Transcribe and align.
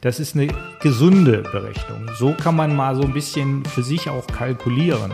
Das 0.00 0.20
ist 0.20 0.36
eine 0.36 0.48
gesunde 0.80 1.42
Berechnung. 1.42 2.08
So 2.16 2.32
kann 2.32 2.54
man 2.54 2.76
mal 2.76 2.94
so 2.94 3.02
ein 3.02 3.12
bisschen 3.12 3.64
für 3.64 3.82
sich 3.82 4.08
auch 4.08 4.26
kalkulieren. 4.28 5.12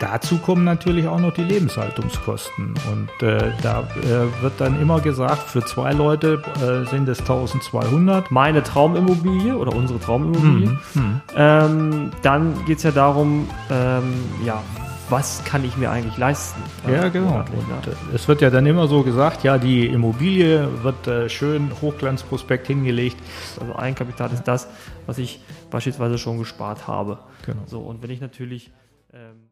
Dazu 0.00 0.36
kommen 0.38 0.64
natürlich 0.64 1.06
auch 1.06 1.20
noch 1.20 1.32
die 1.32 1.44
Lebenshaltungskosten. 1.44 2.74
Und 2.92 3.26
äh, 3.26 3.52
da 3.62 3.88
äh, 4.02 4.42
wird 4.42 4.52
dann 4.58 4.80
immer 4.80 5.00
gesagt, 5.00 5.48
für 5.48 5.64
zwei 5.64 5.92
Leute 5.92 6.42
äh, 6.56 6.88
sind 6.90 7.08
es 7.08 7.20
1200. 7.20 8.30
Meine 8.30 8.62
Traumimmobilie 8.62 9.56
oder 9.56 9.74
unsere 9.74 10.00
Traumimmobilie. 10.00 10.68
Mhm. 10.94 11.00
Mhm. 11.00 11.20
Ähm, 11.36 12.10
dann 12.22 12.64
geht 12.66 12.78
es 12.78 12.82
ja 12.82 12.90
darum, 12.90 13.48
ähm, 13.70 14.14
ja, 14.44 14.62
was 15.10 15.44
kann 15.44 15.64
ich 15.64 15.76
mir 15.76 15.90
eigentlich 15.90 16.16
leisten? 16.16 16.62
Ja, 16.90 17.08
genau. 17.08 17.38
Und, 17.38 17.86
äh, 17.86 18.14
es 18.14 18.26
wird 18.28 18.40
ja 18.40 18.50
dann 18.50 18.66
immer 18.66 18.88
so 18.88 19.02
gesagt, 19.02 19.44
ja, 19.44 19.58
die 19.58 19.86
Immobilie 19.86 20.68
wird 20.82 21.06
äh, 21.06 21.28
schön 21.28 21.70
Hochglanzprospekt 21.82 22.66
hingelegt. 22.66 23.16
Also 23.60 23.76
Eigenkapital 23.76 24.32
ist 24.32 24.44
das, 24.44 24.68
was 25.06 25.18
ich 25.18 25.40
beispielsweise 25.70 26.18
schon 26.18 26.38
gespart 26.38 26.86
habe. 26.86 27.18
Genau. 27.46 27.62
So, 27.66 27.80
und 27.80 28.02
wenn 28.02 28.10
ich 28.10 28.20
natürlich. 28.20 28.70
Ähm 29.12 29.50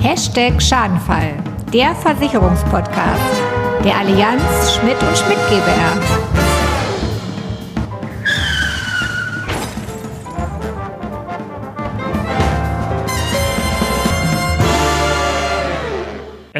Hashtag 0.00 0.62
Schadenfall, 0.62 1.34
der 1.72 1.94
Versicherungspodcast 1.94 3.60
der 3.84 3.96
Allianz 3.96 4.74
Schmidt 4.74 5.02
und 5.02 5.16
Schmidt 5.16 5.38
GbR. 5.48 6.39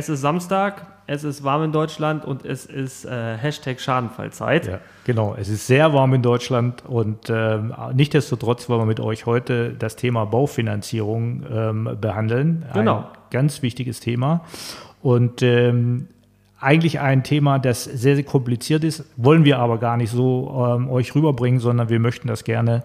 Es 0.01 0.09
ist 0.09 0.23
Samstag, 0.23 0.87
es 1.07 1.25
ist 1.25 1.45
warm 1.45 1.65
in 1.65 1.73
Deutschland 1.73 2.25
und 2.25 2.47
es 2.47 2.65
ist 2.65 3.05
äh, 3.05 3.37
Hashtag 3.37 3.79
Schadenfallzeit. 3.81 4.67
Ja, 4.67 4.79
genau. 5.05 5.37
Es 5.39 5.51
ist 5.51 5.67
sehr 5.67 5.93
warm 5.93 6.15
in 6.15 6.23
Deutschland 6.23 6.83
und 6.87 7.29
ähm, 7.29 7.75
nichtsdestotrotz 7.93 8.71
wollen 8.71 8.81
wir 8.81 8.87
mit 8.87 8.99
euch 8.99 9.27
heute 9.27 9.75
das 9.79 9.97
Thema 9.97 10.25
Baufinanzierung 10.25 11.43
ähm, 11.53 11.99
behandeln. 12.01 12.65
Genau. 12.73 12.99
Ein 13.01 13.05
ganz 13.31 13.61
wichtiges 13.61 14.01
Thema. 14.01 14.41
Und 15.03 15.43
ähm, 15.43 16.09
eigentlich 16.59 17.01
ein 17.01 17.23
Thema, 17.23 17.59
das 17.59 17.85
sehr, 17.85 18.15
sehr 18.15 18.25
kompliziert 18.25 18.85
ist, 18.85 19.05
wollen 19.19 19.45
wir 19.45 19.59
aber 19.59 19.77
gar 19.77 19.99
nicht 19.99 20.11
so 20.11 20.67
ähm, 20.79 20.89
euch 20.89 21.15
rüberbringen, 21.15 21.61
sondern 21.61 21.91
wir 21.91 22.01
möchten 22.01 22.27
das 22.27 22.45
gerne 22.45 22.85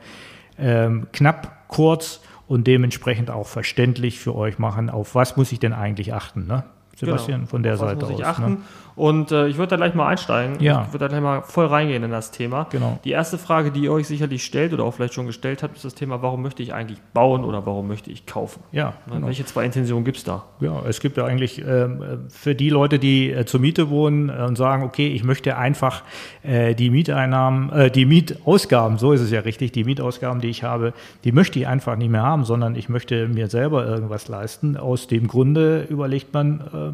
ähm, 0.59 1.07
knapp, 1.13 1.69
kurz 1.69 2.19
und 2.49 2.67
dementsprechend 2.67 3.31
auch 3.31 3.47
verständlich 3.47 4.19
für 4.19 4.35
euch 4.35 4.59
machen. 4.59 4.89
Auf 4.89 5.15
was 5.15 5.37
muss 5.37 5.53
ich 5.53 5.59
denn 5.59 5.71
eigentlich 5.71 6.13
achten, 6.13 6.45
ne? 6.45 6.65
Sebastian, 6.95 7.41
Genau. 7.41 7.49
von 7.49 7.63
der 7.63 7.73
Auf 7.73 7.79
Seite 7.79 8.05
muss 8.05 8.09
ich 8.09 8.25
aus. 8.25 8.31
achten. 8.31 8.51
Ne? 8.51 8.57
Und 8.95 9.29
äh, 9.33 9.47
ich 9.49 9.57
würde 9.57 9.71
da 9.71 9.75
gleich 9.75 9.93
mal 9.93 10.07
einsteigen. 10.07 10.55
Ja. 10.61 10.83
Ich 10.87 10.93
würde 10.93 10.99
da 11.03 11.07
gleich 11.09 11.19
mal 11.21 11.41
voll 11.41 11.65
reingehen 11.65 12.01
in 12.03 12.11
das 12.11 12.31
Thema. 12.31 12.67
Genau. 12.69 12.97
Die 13.03 13.11
erste 13.11 13.37
Frage, 13.37 13.71
die 13.71 13.81
ihr 13.81 13.91
euch 13.91 14.07
sicherlich 14.07 14.45
stellt 14.45 14.71
oder 14.71 14.85
auch 14.85 14.93
vielleicht 14.93 15.13
schon 15.13 15.25
gestellt 15.25 15.63
habt, 15.63 15.75
ist 15.75 15.83
das 15.83 15.95
Thema, 15.95 16.21
warum 16.21 16.41
möchte 16.41 16.63
ich 16.63 16.73
eigentlich 16.73 16.99
bauen 17.13 17.43
oder 17.43 17.65
warum 17.65 17.89
möchte 17.89 18.09
ich 18.09 18.25
kaufen? 18.25 18.63
Ja, 18.71 18.93
Ne, 19.07 19.15
genau. 19.15 19.27
Welche 19.27 19.43
zwei 19.43 19.65
Intentionen 19.65 20.05
gibt 20.05 20.15
es 20.15 20.23
da? 20.23 20.45
Ja, 20.61 20.81
es 20.87 21.01
gibt 21.01 21.17
ja 21.17 21.25
eigentlich 21.25 21.61
ähm, 21.67 22.01
für 22.29 22.55
die 22.55 22.69
Leute, 22.69 22.97
die 22.97 23.31
äh, 23.33 23.43
zur 23.45 23.59
Miete 23.59 23.89
wohnen 23.89 24.29
äh, 24.29 24.43
und 24.47 24.55
sagen, 24.57 24.83
okay, 24.83 25.09
ich 25.09 25.25
möchte 25.25 25.57
einfach 25.57 26.03
äh, 26.43 26.73
die 26.73 26.89
Mieteinnahmen, 26.89 27.73
äh, 27.73 27.91
die 27.91 28.05
Mietausgaben, 28.05 28.97
so 28.97 29.11
ist 29.11 29.19
es 29.19 29.29
ja 29.31 29.41
richtig, 29.41 29.73
die 29.73 29.83
Mietausgaben, 29.83 30.39
die 30.39 30.47
ich 30.49 30.63
habe, 30.63 30.93
die 31.25 31.33
möchte 31.33 31.59
ich 31.59 31.67
einfach 31.67 31.97
nicht 31.97 32.09
mehr 32.09 32.23
haben, 32.23 32.45
sondern 32.45 32.75
ich 32.75 32.87
möchte 32.87 33.27
mir 33.27 33.49
selber 33.49 33.85
irgendwas 33.85 34.29
leisten. 34.29 34.77
Aus 34.77 35.07
dem 35.07 35.27
Grunde 35.27 35.81
überlegt 35.89 36.33
man, 36.33 36.63
ähm, 36.73 36.84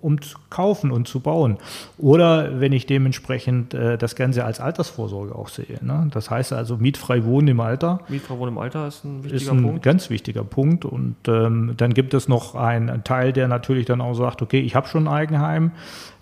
um 0.00 0.20
zu 0.20 0.38
kaufen 0.50 0.90
und 0.90 1.08
zu 1.08 1.20
bauen. 1.20 1.58
Oder 1.98 2.60
wenn 2.60 2.72
ich 2.72 2.86
dementsprechend 2.86 3.74
äh, 3.74 3.98
das 3.98 4.16
Ganze 4.16 4.44
als 4.44 4.60
Altersvorsorge 4.60 5.34
auch 5.34 5.48
sehe. 5.48 5.78
Ne? 5.82 6.08
Das 6.12 6.30
heißt 6.30 6.52
also 6.52 6.76
mietfrei 6.76 7.24
wohnen 7.24 7.48
im 7.48 7.60
Alter 7.60 8.00
Mietfrau 8.08 8.38
wohnen 8.38 8.52
im 8.52 8.58
Alter 8.58 8.86
ist 8.86 9.04
ein 9.04 9.22
ist 9.24 9.32
wichtiger 9.32 9.52
ein 9.52 9.62
Punkt. 9.62 9.82
ganz 9.82 10.10
wichtiger 10.10 10.44
Punkt. 10.44 10.84
Und 10.84 11.16
ähm, 11.26 11.74
dann 11.76 11.94
gibt 11.94 12.14
es 12.14 12.28
noch 12.28 12.54
einen 12.54 13.04
Teil, 13.04 13.32
der 13.32 13.48
natürlich 13.48 13.86
dann 13.86 14.00
auch 14.00 14.14
sagt, 14.14 14.42
okay, 14.42 14.60
ich 14.60 14.74
habe 14.74 14.88
schon 14.88 15.06
ein 15.06 15.12
Eigenheim. 15.12 15.72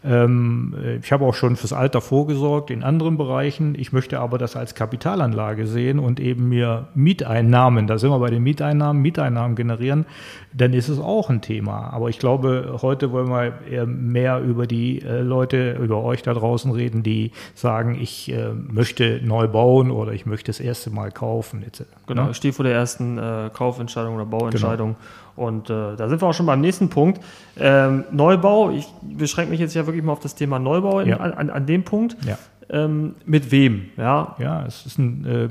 Ähm, 0.07 0.75
ich 1.03 1.13
habe 1.13 1.25
auch 1.25 1.35
schon 1.35 1.57
fürs 1.57 1.73
Alter 1.73 2.01
vorgesorgt 2.01 2.71
in 2.71 2.83
anderen 2.83 3.17
Bereichen. 3.17 3.75
Ich 3.77 3.93
möchte 3.93 4.21
aber 4.21 4.39
das 4.39 4.57
als 4.57 4.75
Kapitalanlage 4.75 5.67
sehen 5.67 5.99
und 5.99 6.21
eben 6.21 6.49
mir 6.49 6.89
Mieteinnahmen, 6.95 7.87
da 7.87 7.99
sind 7.99 8.11
wir 8.11 8.19
bei 8.19 8.31
den 8.31 8.43
Mieteinnahmen, 8.43 9.03
Mieteinnahmen 9.03 9.57
generieren, 9.57 10.07
dann 10.53 10.73
ist 10.73 10.89
es 10.89 10.99
auch 10.99 11.29
ein 11.31 11.41
Thema. 11.41 11.91
Aber 11.93 12.09
ich 12.09 12.19
glaube, 12.19 12.79
heute 12.83 13.13
wollen 13.13 13.29
wir 13.29 13.55
eher 13.71 13.87
mehr 13.87 14.41
über 14.41 14.67
die 14.67 15.03
äh, 15.03 15.21
Leute, 15.21 15.73
über 15.83 16.03
euch 16.05 16.23
da 16.23 16.35
draußen 16.35 16.71
reden, 16.71 17.03
die 17.03 17.33
sagen, 17.55 17.99
ich 18.01 18.33
äh, 18.33 18.53
möchte 18.53 19.21
neu 19.25 19.49
bauen 19.49 19.91
oder 19.91 20.13
ich 20.13 20.27
möchte 20.27 20.47
das 20.47 20.61
erste 20.61 20.91
Mal 20.91 21.11
kaufen. 21.11 21.63
etc. 21.63 21.83
Genau, 22.07 22.31
ich 22.31 22.37
stehe 22.37 22.53
vor 22.53 22.65
der 22.65 22.75
ersten 22.75 23.19
äh, 23.19 23.51
Kaufentscheidung 23.53 24.15
oder 24.15 24.27
Bauentscheidung. 24.27 24.97
Und 25.37 25.71
äh, 25.71 25.97
da 25.97 26.09
sind 26.09 26.21
wir 26.23 26.29
auch 26.29 26.35
schon 26.35 26.47
beim 26.47 26.61
nächsten 26.61 26.89
Punkt. 26.89 27.21
Ähm, 27.59 28.05
Neubau, 28.11 28.71
ich 28.71 28.87
beschränke 29.03 29.51
mich 29.51 29.61
jetzt 29.61 29.75
ja 29.75 29.87
wirklich 29.87 30.03
mal 30.03 30.13
auf 30.13 30.21
das 30.21 30.35
Thema 30.35 30.59
Neubau 30.59 31.01
in, 31.01 31.11
Ja. 31.11 31.19
an, 31.19 31.51
an, 31.51 31.67
dem 31.67 31.85
Punkt. 31.85 32.17
Ja. 32.27 32.39
Ähm, 32.71 33.15
mit 33.27 33.51
wem? 33.51 33.91
Ja, 33.97 34.35
Ja, 34.39 34.65
es 34.67 34.87
ist 34.87 34.99
ein, 34.99 35.25
äh, 35.27 35.49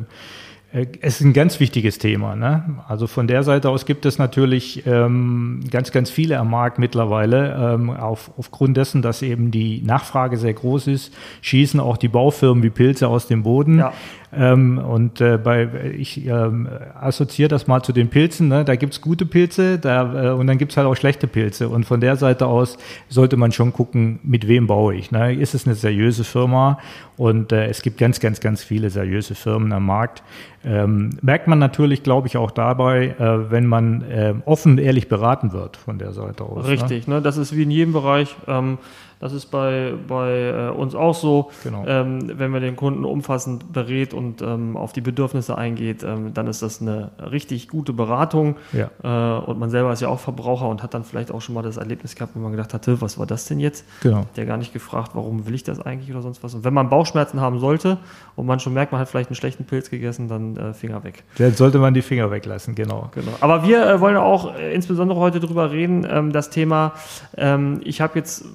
es 0.76 1.22
ist 1.22 1.26
ein 1.26 1.32
ganz 1.32 1.62
wichtiges 1.62 2.00
Thema. 2.00 2.36
Ne? 2.36 2.64
Also 2.88 3.08
von 3.08 3.28
der 3.28 3.44
Seite 3.44 3.70
aus 3.70 3.86
gibt 3.86 4.06
es 4.06 4.18
natürlich 4.18 4.86
ähm, 4.86 5.62
ganz, 5.72 5.92
ganz 5.92 6.10
viele 6.10 6.38
am 6.38 6.50
Markt 6.50 6.80
mittlerweile. 6.80 7.76
Ähm, 7.76 7.92
auf, 7.92 8.32
aufgrund 8.38 8.76
dessen, 8.76 9.02
dass 9.02 9.22
eben 9.22 9.52
die 9.52 9.82
Nachfrage 9.84 10.36
sehr 10.36 10.54
groß 10.54 10.88
ist, 10.88 11.14
schießen 11.42 11.80
auch 11.80 11.96
die 11.96 12.10
Baufirmen 12.10 12.62
wie 12.62 12.70
Pilze 12.70 13.08
aus 13.08 13.28
dem 13.28 13.44
Boden. 13.44 13.80
Ja. 13.80 13.94
Ähm, 14.38 14.78
und 14.78 15.22
äh, 15.22 15.38
bei, 15.38 15.70
ich 15.98 16.26
ähm, 16.26 16.68
assoziiere 17.00 17.48
das 17.48 17.68
mal 17.68 17.82
zu 17.84 17.94
den 17.94 18.10
Pilzen. 18.10 18.50
Ne? 18.50 18.66
Da 18.66 18.76
gibt's 18.76 19.00
gute 19.00 19.26
Pilze 19.26 19.80
da, 19.80 20.32
äh, 20.32 20.34
und 20.34 20.48
dann 20.48 20.58
gibt's 20.58 20.76
halt 20.76 20.88
auch 20.88 20.96
schlechte 20.96 21.28
Pilze. 21.28 21.70
Und 21.70 21.86
von 21.86 22.02
der 22.02 22.18
Seite 22.18 22.48
aus 22.48 22.78
sollte 23.08 23.38
man 23.38 23.54
schon 23.54 23.72
gucken, 23.72 24.20
mit 24.24 24.48
wem 24.48 24.68
baue 24.68 24.96
ich. 24.96 25.12
Ne? 25.12 25.34
Ist 25.36 25.54
es 25.54 25.66
eine 25.66 25.76
seriöse 25.76 26.26
Firma? 26.26 26.80
Und 27.16 27.54
äh, 27.54 27.68
es 27.68 27.82
gibt 27.82 27.98
ganz, 27.98 28.20
ganz, 28.20 28.42
ganz 28.42 28.62
viele 28.62 28.90
seriöse 28.90 29.36
Firmen 29.36 29.72
am 29.72 29.86
Markt. 29.86 30.22
Ähm, 30.66 31.12
merkt 31.22 31.48
man 31.48 31.60
natürlich, 31.60 32.02
glaube 32.02 32.28
ich, 32.28 32.38
auch 32.38 32.50
dabei, 32.50 33.16
äh, 33.20 33.52
wenn 33.52 33.68
man 33.68 34.02
äh, 34.02 34.34
offen 34.46 34.80
ehrlich 34.80 35.08
beraten 35.08 35.54
wird 35.54 35.78
von 35.78 36.00
der 36.00 36.12
Seite 36.12 36.44
aus. 36.44 36.64
Ne? 36.64 36.72
richtig. 36.72 37.08
Ne? 37.08 37.22
Das 37.22 37.38
ist 37.38 37.56
wie 37.56 37.64
in 37.64 37.72
jedem 37.72 37.94
Bereich. 37.94 38.36
Ähm, 38.48 38.80
das 39.20 39.34
ist 39.34 39.48
bei, 39.48 39.94
bei 40.08 40.50
äh, 40.50 40.70
uns 40.70 40.96
auch 40.96 41.16
so. 41.16 41.52
Genau. 41.64 41.86
Ähm, 41.88 42.32
wenn 42.38 42.52
wir 42.52 42.60
den 42.60 42.76
Kunden 42.76 43.06
umfassend 43.06 43.72
berät 43.74 44.14
und 44.14 44.42
ähm, 44.42 44.78
auf 44.78 44.94
die 44.94 45.02
Bedürfnisse 45.02 45.58
eingeht, 45.58 46.04
ähm, 46.04 46.34
dann 46.34 46.48
ist 46.48 46.62
das 46.62 46.82
eine 46.82 47.12
richtig 47.32 47.68
gute 47.68 47.94
Beratung. 47.94 48.56
Ja. 48.74 48.90
Äh, 49.04 49.46
und 49.46 49.60
man 49.60 49.70
selber 49.70 49.92
ist 49.94 50.02
ja 50.02 50.10
auch 50.10 50.20
Verbraucher 50.20 50.68
und 50.68 50.84
hat 50.84 50.94
dann 50.94 51.04
vielleicht 51.04 51.32
auch 51.32 51.42
schon 51.42 51.56
mal 51.56 51.62
das 51.62 51.78
Erlebnis 51.78 52.16
gehabt, 52.16 52.34
wo 52.36 52.40
man 52.40 52.52
gedacht 52.52 52.74
hatte, 52.74 53.02
was 53.02 53.18
war 53.18 53.26
das 53.26 53.46
denn 53.46 53.60
jetzt? 53.60 53.86
Genau. 54.02 54.18
Hat 54.18 54.38
ja 54.38 54.46
gar 54.46 54.58
nicht 54.58 54.74
gefragt, 54.74 55.12
warum 55.14 55.46
will 55.48 55.56
ich 55.56 55.64
das 55.64 55.80
eigentlich 55.80 56.12
oder 56.12 56.22
sonst 56.22 56.44
was. 56.44 56.54
Und 56.54 56.64
wenn 56.64 56.74
man 56.74 56.90
Bauchschmerzen 56.90 57.40
haben 57.40 57.60
sollte 57.60 57.98
und 58.36 58.46
man 58.46 58.60
schon 58.60 58.74
merkt, 58.74 58.92
man 58.92 59.02
hat 59.02 59.10
vielleicht 59.10 59.30
einen 59.30 59.36
schlechten 59.36 59.66
Pilz 59.66 59.90
gegessen, 59.90 60.28
dann 60.28 60.58
äh, 60.58 60.74
Finger 60.74 61.04
weg. 61.04 61.24
Dann 61.38 61.54
sollte 61.54 61.80
man 61.80 61.94
die 61.94 62.02
Finger 62.02 62.32
weglassen, 62.32 62.76
genau. 62.76 63.10
Genau. 63.14 63.32
Aber 63.40 63.64
wir 63.64 63.88
äh, 63.88 64.00
wollen 64.00 64.18
auch 64.18 64.56
äh, 64.56 64.74
insbesondere 64.74 65.20
heute 65.20 65.40
drüber 65.40 65.72
reden, 65.72 66.06
ähm, 66.10 66.32
das 66.32 66.50
Thema, 66.50 66.94
ähm, 67.38 67.82
ich 67.84 68.02
habe 68.02 68.18
jetzt 68.20 68.46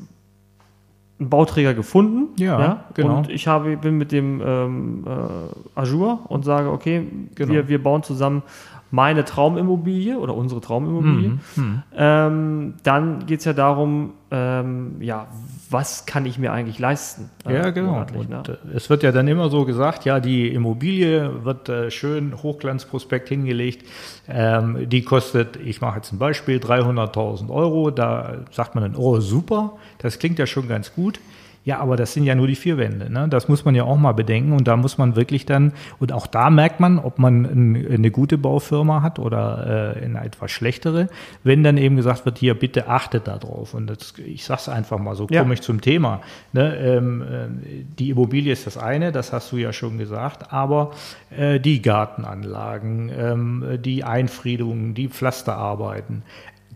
einen 1.20 1.28
Bauträger 1.28 1.74
gefunden. 1.74 2.28
Ja, 2.40 2.84
genau. 2.94 3.18
Und 3.18 3.30
ich 3.30 3.46
habe, 3.46 3.76
bin 3.76 3.98
mit 3.98 4.10
dem 4.10 4.40
ähm, 4.44 5.04
äh, 5.06 5.78
Azure 5.78 6.18
und 6.28 6.44
sage, 6.44 6.70
okay, 6.70 7.06
Genau. 7.34 7.52
wir, 7.52 7.68
wir 7.68 7.82
bauen 7.82 8.02
zusammen 8.02 8.42
meine 8.90 9.24
Traumimmobilie 9.24 10.18
oder 10.18 10.34
unsere 10.34 10.60
Traumimmobilie. 10.60 11.38
Mhm. 11.54 11.82
Ähm, 11.96 12.74
dann 12.82 13.26
geht 13.26 13.40
es 13.40 13.44
ja 13.44 13.52
darum, 13.52 14.14
ähm, 14.30 14.96
ja, 15.00 15.28
was 15.70 16.04
kann 16.04 16.26
ich 16.26 16.38
mir 16.38 16.52
eigentlich 16.52 16.78
leisten? 16.78 17.30
äh, 17.46 17.54
Ja, 17.54 17.70
genau. 17.70 18.04
ne? 18.04 18.42
äh, 18.48 18.76
es 18.76 18.90
wird 18.90 19.02
ja 19.02 19.12
dann 19.12 19.28
immer 19.28 19.48
so 19.50 19.64
gesagt, 19.64 20.04
ja, 20.04 20.20
die 20.20 20.48
Immobilie 20.48 21.44
wird 21.44 21.68
äh, 21.68 21.90
schön 21.90 22.42
Hochglanzprospekt 22.42 23.28
hingelegt. 23.28 23.86
Ähm, 24.28 24.88
die 24.88 25.02
kostet, 25.02 25.56
ich 25.56 25.80
mache 25.80 25.96
jetzt 25.96 26.12
ein 26.12 26.18
Beispiel, 26.18 26.58
300.000 26.58 27.50
Euro. 27.50 27.90
Da 27.90 28.38
sagt 28.50 28.74
man 28.74 28.82
dann, 28.82 28.96
oh, 28.96 29.20
super, 29.20 29.76
das 29.98 30.18
klingt 30.18 30.38
ja 30.38 30.46
schon 30.46 30.68
ganz 30.68 30.92
gut. 30.92 31.20
Ja, 31.62 31.78
aber 31.78 31.96
das 31.96 32.14
sind 32.14 32.24
ja 32.24 32.34
nur 32.34 32.46
die 32.46 32.54
vier 32.54 32.78
Wände. 32.78 33.12
Ne? 33.12 33.28
Das 33.28 33.46
muss 33.46 33.66
man 33.66 33.74
ja 33.74 33.84
auch 33.84 33.98
mal 33.98 34.12
bedenken. 34.12 34.52
Und 34.52 34.66
da 34.66 34.76
muss 34.76 34.96
man 34.96 35.14
wirklich 35.14 35.44
dann, 35.44 35.72
und 35.98 36.10
auch 36.10 36.26
da 36.26 36.48
merkt 36.48 36.80
man, 36.80 36.98
ob 36.98 37.18
man 37.18 37.44
ein, 37.44 37.86
eine 37.92 38.10
gute 38.10 38.38
Baufirma 38.38 39.02
hat 39.02 39.18
oder 39.18 39.94
äh, 39.96 40.04
eine 40.04 40.24
etwas 40.24 40.50
schlechtere, 40.52 41.08
wenn 41.44 41.62
dann 41.62 41.76
eben 41.76 41.96
gesagt 41.96 42.24
wird, 42.24 42.38
hier 42.38 42.54
bitte 42.54 42.88
achtet 42.88 43.28
darauf. 43.28 43.74
Und 43.74 43.88
das, 43.88 44.14
ich 44.24 44.44
sage 44.44 44.60
es 44.62 44.68
einfach 44.70 44.98
mal 44.98 45.14
so, 45.14 45.26
Ja. 45.30 45.42
komme 45.42 45.52
ich 45.52 45.60
zum 45.60 45.82
Thema. 45.82 46.22
Ne? 46.54 46.76
Ähm, 46.76 47.22
äh, 47.22 47.84
die 47.98 48.08
Immobilie 48.10 48.52
ist 48.52 48.66
das 48.66 48.78
eine, 48.78 49.12
das 49.12 49.32
hast 49.34 49.52
du 49.52 49.58
ja 49.58 49.74
schon 49.74 49.98
gesagt, 49.98 50.52
aber 50.54 50.92
äh, 51.36 51.60
die 51.60 51.82
Gartenanlagen, 51.82 53.10
ähm, 53.14 53.78
die 53.84 54.02
Einfriedungen, 54.02 54.94
die 54.94 55.08
Pflasterarbeiten, 55.08 56.22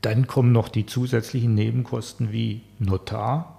dann 0.03 0.27
kommen 0.27 0.53
noch 0.53 0.69
die 0.69 0.85
zusätzlichen 0.85 1.55
Nebenkosten 1.55 2.33
wie 2.33 2.61
Notar. 2.79 3.54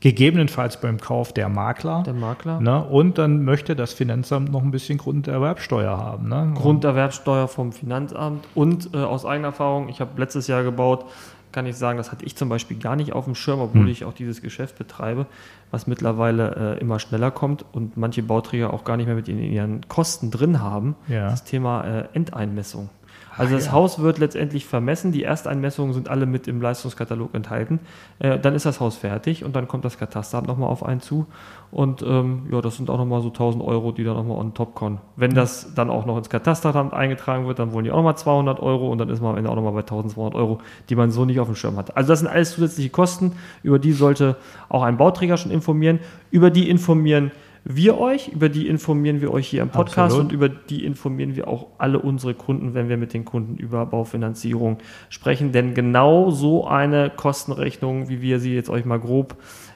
Gegebenenfalls 0.00 0.80
beim 0.80 1.00
Kauf 1.00 1.32
der 1.32 1.48
Makler. 1.48 2.02
Der 2.04 2.14
Makler. 2.14 2.60
Ne? 2.60 2.84
Und 2.84 3.18
dann 3.18 3.44
möchte 3.44 3.76
das 3.76 3.92
Finanzamt 3.92 4.50
noch 4.52 4.62
ein 4.62 4.70
bisschen 4.70 4.98
Grunderwerbsteuer 4.98 5.96
haben. 5.96 6.28
Ne? 6.28 6.52
Grunderwerbsteuer 6.54 7.48
vom 7.48 7.72
Finanzamt 7.72 8.44
und 8.54 8.94
äh, 8.94 8.98
aus 8.98 9.24
eigener 9.24 9.48
Erfahrung, 9.48 9.88
ich 9.88 10.00
habe 10.00 10.20
letztes 10.20 10.46
Jahr 10.46 10.62
gebaut, 10.62 11.06
kann 11.52 11.64
ich 11.64 11.76
sagen, 11.76 11.96
das 11.96 12.12
hatte 12.12 12.26
ich 12.26 12.36
zum 12.36 12.50
Beispiel 12.50 12.78
gar 12.78 12.96
nicht 12.96 13.14
auf 13.14 13.24
dem 13.24 13.34
Schirm, 13.34 13.60
obwohl 13.60 13.84
hm. 13.84 13.88
ich 13.88 14.04
auch 14.04 14.12
dieses 14.12 14.42
Geschäft 14.42 14.76
betreibe, 14.76 15.24
was 15.70 15.86
mittlerweile 15.86 16.76
äh, 16.76 16.80
immer 16.80 16.98
schneller 16.98 17.30
kommt 17.30 17.64
und 17.72 17.96
manche 17.96 18.22
Bauträger 18.22 18.74
auch 18.74 18.84
gar 18.84 18.98
nicht 18.98 19.06
mehr 19.06 19.14
mit 19.14 19.26
in 19.28 19.38
ihren 19.38 19.88
Kosten 19.88 20.30
drin 20.30 20.60
haben. 20.60 20.96
Ja. 21.08 21.30
Das 21.30 21.44
Thema 21.44 21.82
äh, 21.84 22.08
Endeinmessung. 22.12 22.90
Also 23.38 23.54
das 23.54 23.66
ja. 23.66 23.72
Haus 23.72 23.98
wird 23.98 24.18
letztendlich 24.18 24.66
vermessen, 24.66 25.12
die 25.12 25.22
Ersteinmessungen 25.22 25.92
sind 25.92 26.08
alle 26.08 26.26
mit 26.26 26.48
im 26.48 26.60
Leistungskatalog 26.60 27.34
enthalten. 27.34 27.80
Äh, 28.18 28.38
dann 28.38 28.54
ist 28.54 28.66
das 28.66 28.80
Haus 28.80 28.96
fertig 28.96 29.44
und 29.44 29.54
dann 29.54 29.68
kommt 29.68 29.84
das 29.84 29.98
Katasteramt 29.98 30.48
nochmal 30.48 30.68
auf 30.70 30.84
einen 30.84 31.00
zu. 31.00 31.26
Und 31.70 32.02
ähm, 32.02 32.46
ja, 32.50 32.60
das 32.60 32.76
sind 32.76 32.88
auch 32.90 32.98
nochmal 32.98 33.20
so 33.22 33.28
1000 33.28 33.62
Euro, 33.62 33.92
die 33.92 34.04
da 34.04 34.14
nochmal 34.14 34.38
on 34.38 34.54
top 34.54 34.74
kommen. 34.74 34.98
Wenn 35.16 35.34
das 35.34 35.74
dann 35.74 35.90
auch 35.90 36.06
noch 36.06 36.16
ins 36.16 36.30
Katasteramt 36.30 36.94
eingetragen 36.94 37.46
wird, 37.46 37.58
dann 37.58 37.72
wollen 37.72 37.84
die 37.84 37.90
auch 37.90 37.96
nochmal 37.96 38.16
200 38.16 38.60
Euro 38.60 38.90
und 38.90 38.98
dann 38.98 39.08
ist 39.08 39.20
man 39.20 39.32
am 39.32 39.38
Ende 39.38 39.50
auch 39.50 39.56
nochmal 39.56 39.72
bei 39.72 39.80
1200 39.80 40.34
Euro, 40.34 40.60
die 40.88 40.96
man 40.96 41.10
so 41.10 41.24
nicht 41.24 41.40
auf 41.40 41.48
dem 41.48 41.56
Schirm 41.56 41.76
hat. 41.76 41.96
Also 41.96 42.08
das 42.08 42.20
sind 42.20 42.28
alles 42.28 42.52
zusätzliche 42.52 42.90
Kosten, 42.90 43.32
über 43.62 43.78
die 43.78 43.92
sollte 43.92 44.36
auch 44.68 44.82
ein 44.82 44.96
Bauträger 44.96 45.36
schon 45.36 45.50
informieren. 45.50 46.00
Über 46.30 46.50
die 46.50 46.68
informieren 46.68 47.32
wir 47.68 47.98
euch, 47.98 48.28
über 48.28 48.48
die 48.48 48.68
informieren 48.68 49.20
wir 49.20 49.32
euch 49.32 49.48
hier 49.48 49.60
im 49.60 49.70
Podcast 49.70 50.12
Absolut. 50.12 50.26
und 50.26 50.32
über 50.32 50.48
die 50.48 50.84
informieren 50.84 51.34
wir 51.34 51.48
auch 51.48 51.66
alle 51.78 51.98
unsere 51.98 52.32
Kunden, 52.32 52.74
wenn 52.74 52.88
wir 52.88 52.96
mit 52.96 53.12
den 53.12 53.24
Kunden 53.24 53.56
über 53.56 53.84
Baufinanzierung 53.86 54.78
sprechen. 55.08 55.50
Denn 55.50 55.74
genau 55.74 56.30
so 56.30 56.68
eine 56.68 57.10
Kostenrechnung, 57.10 58.08
wie 58.08 58.22
wir 58.22 58.38
sie 58.38 58.54
jetzt 58.54 58.70
euch 58.70 58.84
mal 58.84 59.00
grob 59.00 59.34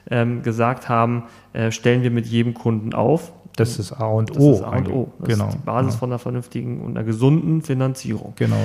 ähm, 0.09 0.41
gesagt 0.41 0.87
haben, 0.87 1.23
äh, 1.51 1.71
stellen 1.71 2.01
wir 2.01 2.11
mit 2.11 2.25
jedem 2.27 2.53
Kunden 2.53 2.93
auf. 2.93 3.33
Das 3.57 3.77
ist 3.77 3.91
A 3.91 4.05
und 4.05 4.31
O. 4.39 4.51
Das 4.51 4.59
ist 4.59 4.65
A 4.65 4.77
und 4.77 4.89
O. 4.89 5.11
Das 5.19 5.27
genau. 5.27 5.47
ist 5.49 5.55
die 5.55 5.65
Basis 5.65 5.93
ja. 5.95 5.99
von 5.99 6.09
einer 6.11 6.19
vernünftigen 6.19 6.81
und 6.81 6.97
einer 6.97 7.05
gesunden 7.05 7.61
Finanzierung. 7.61 8.31
Genau. 8.37 8.55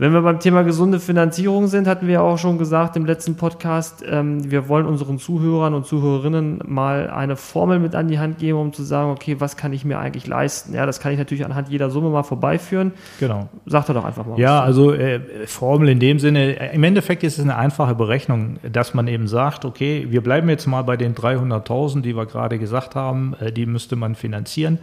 Wenn 0.00 0.12
wir 0.12 0.22
beim 0.22 0.38
Thema 0.38 0.62
gesunde 0.62 1.00
Finanzierung 1.00 1.66
sind, 1.66 1.88
hatten 1.88 2.06
wir 2.06 2.14
ja 2.14 2.20
auch 2.20 2.38
schon 2.38 2.56
gesagt 2.56 2.94
im 2.94 3.04
letzten 3.04 3.34
Podcast, 3.34 4.04
ähm, 4.08 4.48
wir 4.48 4.68
wollen 4.68 4.86
unseren 4.86 5.18
Zuhörern 5.18 5.74
und 5.74 5.86
Zuhörerinnen 5.86 6.60
mal 6.64 7.10
eine 7.10 7.34
Formel 7.34 7.80
mit 7.80 7.96
an 7.96 8.06
die 8.06 8.20
Hand 8.20 8.38
geben, 8.38 8.60
um 8.60 8.72
zu 8.72 8.84
sagen, 8.84 9.10
okay, 9.10 9.40
was 9.40 9.56
kann 9.56 9.72
ich 9.72 9.84
mir 9.84 9.98
eigentlich 9.98 10.28
leisten? 10.28 10.72
Ja, 10.72 10.86
das 10.86 11.00
kann 11.00 11.10
ich 11.10 11.18
natürlich 11.18 11.44
anhand 11.44 11.68
jeder 11.68 11.90
Summe 11.90 12.10
mal 12.10 12.22
vorbeiführen. 12.22 12.92
Genau. 13.18 13.48
Sagt 13.66 13.88
er 13.90 13.94
doch 13.96 14.04
einfach 14.04 14.24
mal. 14.24 14.38
Ja, 14.38 14.62
also 14.62 14.92
äh, 14.92 15.18
Formel 15.48 15.88
in 15.88 15.98
dem 15.98 16.20
Sinne, 16.20 16.60
äh, 16.60 16.76
im 16.76 16.84
Endeffekt 16.84 17.24
ist 17.24 17.36
es 17.36 17.42
eine 17.42 17.56
einfache 17.56 17.96
Berechnung, 17.96 18.58
dass 18.70 18.94
man 18.94 19.08
eben 19.08 19.26
sagt, 19.26 19.64
okay, 19.64 20.06
wir 20.10 20.22
bleiben 20.22 20.48
jetzt 20.48 20.68
mal 20.68 20.82
bei 20.82 20.96
den 20.96 21.16
300.000, 21.16 22.02
die 22.02 22.14
wir 22.14 22.26
gerade 22.26 22.60
gesagt 22.60 22.94
haben, 22.94 23.34
äh, 23.40 23.50
die 23.50 23.66
müsste 23.66 23.96
man 23.96 24.14
finanzieren. 24.14 24.78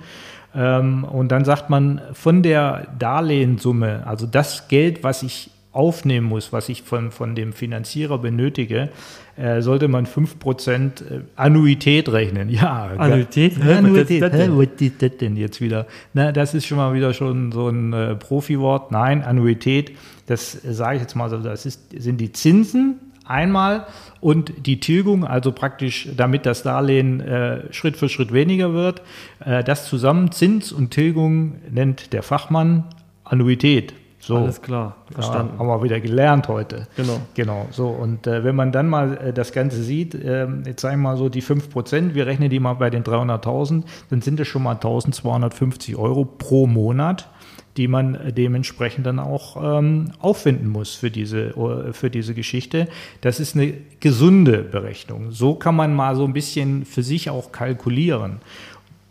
Ähm, 0.55 1.03
und 1.03 1.31
dann 1.31 1.45
sagt 1.45 1.69
man, 1.69 2.01
von 2.13 2.41
der 2.41 2.87
Darlehenssumme, 2.97 4.05
also 4.05 4.25
das 4.25 4.67
Geld, 4.67 5.03
was 5.03 5.23
ich 5.23 5.51
aufnehmen 5.75 6.25
muss, 6.27 6.53
was 6.53 6.69
ich 6.69 6.83
von, 6.83 7.11
von 7.11 7.35
dem 7.35 7.51
Finanzierer 7.51 8.17
benötige, 8.17 8.89
äh, 9.35 9.61
sollte 9.61 9.89
man 9.89 10.05
5% 10.05 11.01
äh, 11.01 11.21
Annuität 11.35 12.07
rechnen. 12.07 12.49
Ja, 12.49 12.91
Annuität? 12.97 13.61
Hä, 13.61 13.73
Annuität. 13.73 14.21
Was 14.21 14.79
ist 14.79 15.01
das 15.01 15.17
denn 15.19 15.35
jetzt 15.35 15.59
wieder? 15.59 15.85
Na, 16.13 16.31
das 16.31 16.53
ist 16.53 16.65
schon 16.65 16.77
mal 16.77 16.93
wieder 16.93 17.13
schon 17.13 17.51
so 17.51 17.67
ein 17.67 17.91
äh, 17.91 18.15
Profiwort. 18.15 18.91
Nein, 18.91 19.21
Annuität, 19.21 19.91
das 20.27 20.63
äh, 20.63 20.73
sage 20.73 20.95
ich 20.95 21.01
jetzt 21.01 21.15
mal 21.15 21.29
so, 21.29 21.39
das 21.39 21.65
ist, 21.65 21.81
sind 21.91 22.21
die 22.21 22.31
Zinsen 22.31 23.01
einmal 23.27 23.87
und 24.21 24.65
die 24.65 24.79
Tilgung, 24.79 25.25
also 25.25 25.51
praktisch 25.51 26.09
damit 26.15 26.45
das 26.45 26.63
Darlehen 26.63 27.21
äh, 27.21 27.73
Schritt 27.73 27.97
für 27.97 28.09
Schritt 28.09 28.33
weniger 28.33 28.73
wird, 28.73 29.01
äh, 29.43 29.63
das 29.63 29.87
zusammen 29.87 30.31
Zins 30.31 30.71
und 30.71 30.91
Tilgung 30.91 31.55
nennt 31.69 32.13
der 32.13 32.23
Fachmann 32.23 32.85
Annuität. 33.23 33.93
So, 34.25 34.37
Alles 34.37 34.59
klar, 34.59 34.95
verstanden. 35.11 35.53
Ja, 35.53 35.59
haben 35.59 35.67
wir 35.67 35.83
wieder 35.83 35.99
gelernt 35.99 36.47
heute. 36.47 36.87
Genau. 36.95 37.21
Genau, 37.35 37.67
so. 37.69 37.89
Und 37.89 38.25
äh, 38.25 38.43
wenn 38.43 38.55
man 38.55 38.71
dann 38.71 38.89
mal 38.89 39.17
äh, 39.17 39.33
das 39.33 39.51
Ganze 39.51 39.83
sieht, 39.83 40.15
äh, 40.15 40.47
jetzt 40.65 40.81
sagen 40.81 40.99
wir 40.99 41.09
mal 41.09 41.17
so 41.17 41.29
die 41.29 41.43
5%, 41.43 42.15
wir 42.15 42.25
rechnen 42.25 42.49
die 42.49 42.59
mal 42.59 42.73
bei 42.73 42.89
den 42.89 43.03
300.000, 43.03 43.83
dann 44.09 44.21
sind 44.23 44.39
es 44.39 44.47
schon 44.47 44.63
mal 44.63 44.73
1250 44.73 45.95
Euro 45.95 46.25
pro 46.25 46.65
Monat 46.65 47.29
die 47.77 47.87
man 47.87 48.17
dementsprechend 48.35 49.05
dann 49.05 49.19
auch 49.19 49.79
ähm, 49.79 50.11
aufwenden 50.19 50.69
muss 50.69 50.95
für 50.95 51.11
diese, 51.11 51.49
äh, 51.49 51.93
für 51.93 52.09
diese 52.09 52.33
Geschichte. 52.33 52.87
Das 53.21 53.39
ist 53.39 53.55
eine 53.55 53.73
gesunde 53.99 54.59
Berechnung. 54.59 55.31
So 55.31 55.55
kann 55.55 55.75
man 55.75 55.93
mal 55.93 56.15
so 56.15 56.23
ein 56.23 56.33
bisschen 56.33 56.85
für 56.85 57.03
sich 57.03 57.29
auch 57.29 57.51
kalkulieren. 57.51 58.39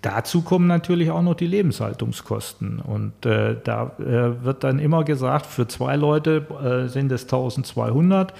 Dazu 0.04 0.42
kommen 0.42 0.66
natürlich 0.66 1.10
auch 1.10 1.22
noch 1.22 1.34
die 1.34 1.46
Lebenshaltungskosten. 1.46 2.78
Und 2.78 3.24
äh, 3.24 3.56
da 3.64 3.92
äh, 3.98 4.44
wird 4.44 4.62
dann 4.62 4.78
immer 4.78 5.02
gesagt, 5.02 5.46
für 5.46 5.66
zwei 5.66 5.96
Leute 5.96 6.46
äh, 6.62 6.88
sind 6.88 7.10
es 7.10 7.22
1200, 7.22 8.34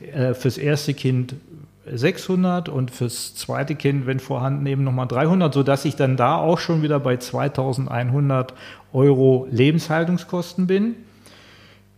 äh, 0.00 0.34
fürs 0.34 0.58
erste 0.58 0.94
Kind 0.94 1.34
600 1.92 2.68
und 2.68 2.90
fürs 2.90 3.34
zweite 3.34 3.74
Kind, 3.74 4.06
wenn 4.06 4.20
vorhanden, 4.20 4.66
eben 4.66 4.84
nochmal 4.84 5.06
300, 5.06 5.52
sodass 5.52 5.84
ich 5.84 5.96
dann 5.96 6.16
da 6.16 6.36
auch 6.36 6.58
schon 6.58 6.82
wieder 6.82 7.00
bei 7.00 7.16
2100 7.16 8.54
Euro 8.92 9.46
Lebenshaltungskosten 9.50 10.66
bin. 10.66 10.94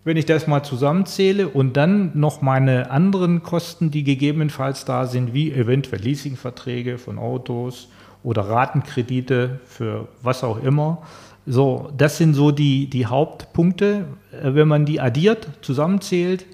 Wenn 0.02 0.16
ich 0.16 0.24
das 0.24 0.46
mal 0.46 0.62
zusammenzähle 0.62 1.48
und 1.48 1.76
dann 1.76 2.12
noch 2.14 2.40
meine 2.40 2.90
anderen 2.90 3.42
Kosten, 3.42 3.90
die 3.90 4.02
gegebenenfalls 4.02 4.84
da 4.84 5.06
sind, 5.06 5.34
wie 5.34 5.52
eventuell 5.52 6.00
Leasingverträge 6.00 6.96
von 6.96 7.18
Autos 7.18 7.88
oder 8.22 8.42
Ratenkredite 8.42 9.60
für 9.66 10.08
was 10.22 10.42
auch 10.42 10.62
immer. 10.62 11.02
So, 11.46 11.90
das 11.96 12.16
sind 12.16 12.34
so 12.34 12.50
die, 12.50 12.88
die 12.88 13.06
Hauptpunkte. 13.06 14.06
Wenn 14.42 14.68
man 14.68 14.86
die 14.86 15.00
addiert, 15.00 15.48
zusammenzählt, 15.62 16.46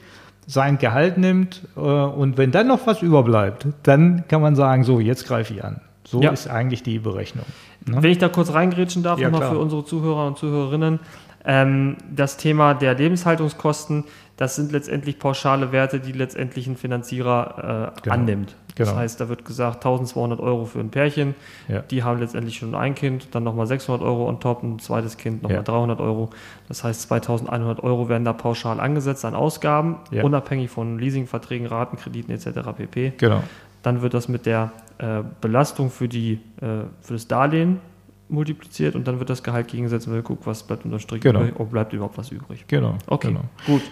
sein 0.46 0.78
Gehalt 0.78 1.18
nimmt 1.18 1.62
äh, 1.76 1.80
und 1.80 2.38
wenn 2.38 2.52
dann 2.52 2.68
noch 2.68 2.86
was 2.86 3.02
überbleibt, 3.02 3.66
dann 3.82 4.24
kann 4.28 4.40
man 4.40 4.54
sagen, 4.56 4.84
so, 4.84 5.00
jetzt 5.00 5.26
greife 5.26 5.54
ich 5.54 5.64
an. 5.64 5.80
So 6.04 6.22
ja. 6.22 6.30
ist 6.30 6.48
eigentlich 6.48 6.82
die 6.82 7.00
Berechnung. 7.00 7.46
Ne? 7.84 8.02
Wenn 8.02 8.10
ich 8.12 8.18
da 8.18 8.28
kurz 8.28 8.52
reingrätschen 8.52 9.02
darf, 9.02 9.18
ja, 9.18 9.28
nochmal 9.28 9.50
für 9.50 9.58
unsere 9.58 9.84
Zuhörer 9.84 10.28
und 10.28 10.38
Zuhörerinnen, 10.38 11.00
ähm, 11.44 11.96
das 12.14 12.36
Thema 12.36 12.74
der 12.74 12.94
Lebenshaltungskosten, 12.94 14.04
das 14.36 14.56
sind 14.56 14.72
letztendlich 14.72 15.18
pauschale 15.18 15.72
Werte, 15.72 16.00
die 16.00 16.12
letztendlich 16.12 16.66
ein 16.66 16.76
Finanzierer 16.76 17.92
äh, 17.96 18.00
genau. 18.02 18.14
annimmt. 18.14 18.56
Das 18.76 18.90
genau. 18.90 19.00
heißt, 19.00 19.18
da 19.18 19.30
wird 19.30 19.46
gesagt, 19.46 19.76
1200 19.76 20.38
Euro 20.38 20.66
für 20.66 20.80
ein 20.80 20.90
Pärchen, 20.90 21.34
ja. 21.66 21.80
die 21.80 22.02
haben 22.02 22.20
letztendlich 22.20 22.58
schon 22.58 22.74
ein 22.74 22.94
Kind, 22.94 23.28
dann 23.34 23.42
nochmal 23.42 23.66
600 23.66 24.02
Euro 24.02 24.28
on 24.28 24.38
top, 24.38 24.62
ein 24.62 24.78
zweites 24.78 25.16
Kind 25.16 25.42
nochmal 25.42 25.58
ja. 25.58 25.62
300 25.62 25.98
Euro. 25.98 26.28
Das 26.68 26.84
heißt, 26.84 27.02
2100 27.02 27.82
Euro 27.82 28.10
werden 28.10 28.26
da 28.26 28.34
pauschal 28.34 28.78
angesetzt 28.78 29.24
an 29.24 29.34
Ausgaben, 29.34 29.96
ja. 30.10 30.22
unabhängig 30.22 30.68
von 30.68 30.98
Leasingverträgen, 30.98 31.66
Ratenkrediten 31.66 32.34
etc. 32.34 32.60
pp. 32.76 33.14
Genau. 33.16 33.42
Dann 33.82 34.02
wird 34.02 34.12
das 34.12 34.28
mit 34.28 34.44
der 34.44 34.72
äh, 34.98 35.22
Belastung 35.40 35.90
für, 35.90 36.08
die, 36.08 36.34
äh, 36.60 36.84
für 37.00 37.14
das 37.14 37.26
Darlehen 37.28 37.80
multipliziert 38.28 38.94
und 38.94 39.06
dann 39.06 39.18
wird 39.18 39.30
das 39.30 39.42
Gehalt 39.42 39.68
gegengesetzt 39.68 40.06
und 40.06 40.14
wir 40.14 40.22
gucken, 40.22 40.44
was 40.44 40.64
bleibt 40.64 40.84
unter 40.84 40.98
Strich 40.98 41.22
genau. 41.22 41.40
übrig, 41.40 41.54
ob 41.58 41.70
bleibt 41.70 41.92
überhaupt 41.94 42.18
was 42.18 42.30
übrig. 42.30 42.64
Genau. 42.68 42.96
Okay, 43.06 43.28
genau. 43.28 43.42
gut. 43.64 43.82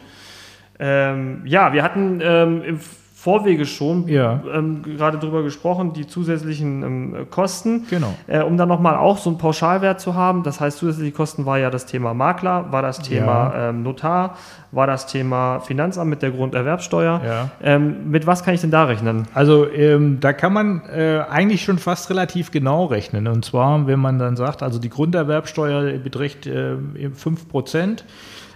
Ähm, 0.79 1.43
ja, 1.45 1.73
wir 1.73 1.83
hatten 1.83 2.21
ähm, 2.23 2.63
im 2.63 2.81
Vorwege 3.25 3.65
schon 3.65 4.07
ja. 4.07 4.43
ähm, 4.53 4.83
gerade 4.83 5.17
drüber 5.17 5.43
gesprochen, 5.43 5.95
die 5.95 6.07
zusätzlichen 6.07 6.83
ähm, 6.83 7.27
Kosten. 7.31 7.87
Genau. 7.89 8.13
Äh, 8.27 8.43
um 8.43 8.59
dann 8.59 8.69
nochmal 8.69 8.97
auch 8.97 9.17
so 9.17 9.31
einen 9.31 9.39
Pauschalwert 9.39 9.99
zu 9.99 10.15
haben. 10.15 10.43
Das 10.43 10.61
heißt, 10.61 10.77
zusätzliche 10.77 11.13
Kosten 11.13 11.47
war 11.47 11.59
ja 11.59 11.71
das 11.71 11.87
Thema 11.87 12.13
Makler, 12.13 12.71
war 12.71 12.83
das 12.83 12.99
Thema 12.99 13.55
ja. 13.55 13.71
ähm, 13.71 13.83
Notar, 13.83 14.37
war 14.73 14.87
das 14.87 15.07
Thema 15.07 15.61
Finanzamt 15.61 16.11
mit 16.11 16.21
der 16.21 16.33
Grunderwerbsteuer. 16.33 17.23
Ja. 17.25 17.51
Ähm, 17.63 18.11
mit 18.11 18.27
was 18.27 18.45
kann 18.45 18.53
ich 18.53 18.61
denn 18.61 18.71
da 18.71 18.85
rechnen? 18.85 19.27
Also 19.33 19.71
ähm, 19.71 20.19
da 20.21 20.35
kann 20.35 20.53
man 20.53 20.83
äh, 20.95 21.21
eigentlich 21.27 21.65
schon 21.65 21.79
fast 21.79 22.11
relativ 22.11 22.51
genau 22.51 22.85
rechnen. 22.85 23.27
Und 23.27 23.43
zwar, 23.47 23.87
wenn 23.87 24.01
man 24.01 24.19
dann 24.19 24.37
sagt, 24.37 24.63
also 24.63 24.79
die 24.79 24.91
Grunderwerbsteuer 24.91 25.97
beträgt 25.99 26.47
äh, 26.47 26.77
5 27.15 27.49
Prozent. 27.49 28.05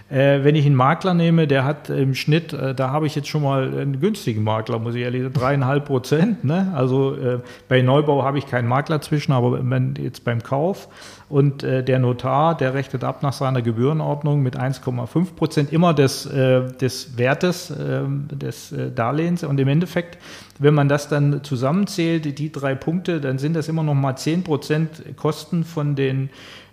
Äh, 0.09 0.43
wenn 0.43 0.55
ich 0.55 0.65
einen 0.65 0.75
Makler 0.75 1.13
nehme, 1.13 1.45
der 1.45 1.65
hat 1.65 1.89
im 1.89 2.15
Schnitt, 2.15 2.51
äh, 2.51 2.73
da 2.73 2.89
habe 2.89 3.05
ich 3.05 3.15
jetzt 3.15 3.27
schon 3.27 3.43
mal 3.43 3.65
einen 3.65 3.99
günstigen 3.99 4.43
Makler, 4.43 4.79
muss 4.79 4.95
ich 4.95 5.03
ehrlich 5.03 5.21
sagen, 5.21 5.33
dreieinhalb 5.33 5.85
Prozent. 5.85 6.43
Ne? 6.43 6.71
Also 6.75 7.15
äh, 7.15 7.39
bei 7.67 7.81
Neubau 7.81 8.23
habe 8.23 8.39
ich 8.39 8.47
keinen 8.47 8.67
Makler 8.67 9.01
zwischen, 9.01 9.33
aber 9.33 9.59
wenn, 9.69 9.93
jetzt 9.95 10.23
beim 10.23 10.41
Kauf 10.41 10.87
und 11.29 11.61
äh, 11.61 11.83
der 11.83 11.99
Notar, 11.99 12.57
der 12.57 12.73
rechnet 12.73 13.03
ab 13.03 13.21
nach 13.21 13.33
seiner 13.33 13.61
Gebührenordnung 13.61 14.41
mit 14.41 14.59
1,5 14.59 15.35
Prozent 15.35 15.71
immer 15.71 15.93
des, 15.93 16.25
äh, 16.25 16.71
des 16.73 17.17
Wertes 17.19 17.71
ähm, 17.71 18.27
des 18.31 18.71
äh, 18.71 18.91
Darlehens. 18.91 19.43
Und 19.43 19.59
im 19.59 19.67
Endeffekt, 19.67 20.17
wenn 20.59 20.73
man 20.73 20.89
das 20.89 21.07
dann 21.07 21.43
zusammenzählt, 21.43 22.37
die 22.37 22.51
drei 22.51 22.75
Punkte, 22.75 23.19
dann 23.19 23.39
sind 23.39 23.53
das 23.53 23.67
immer 23.67 23.81
noch 23.81 23.95
mal 23.95 24.15
10 24.15 24.43
Prozent 24.43 25.15
Kosten 25.15 25.63
von 25.63 25.95
den 25.95 26.29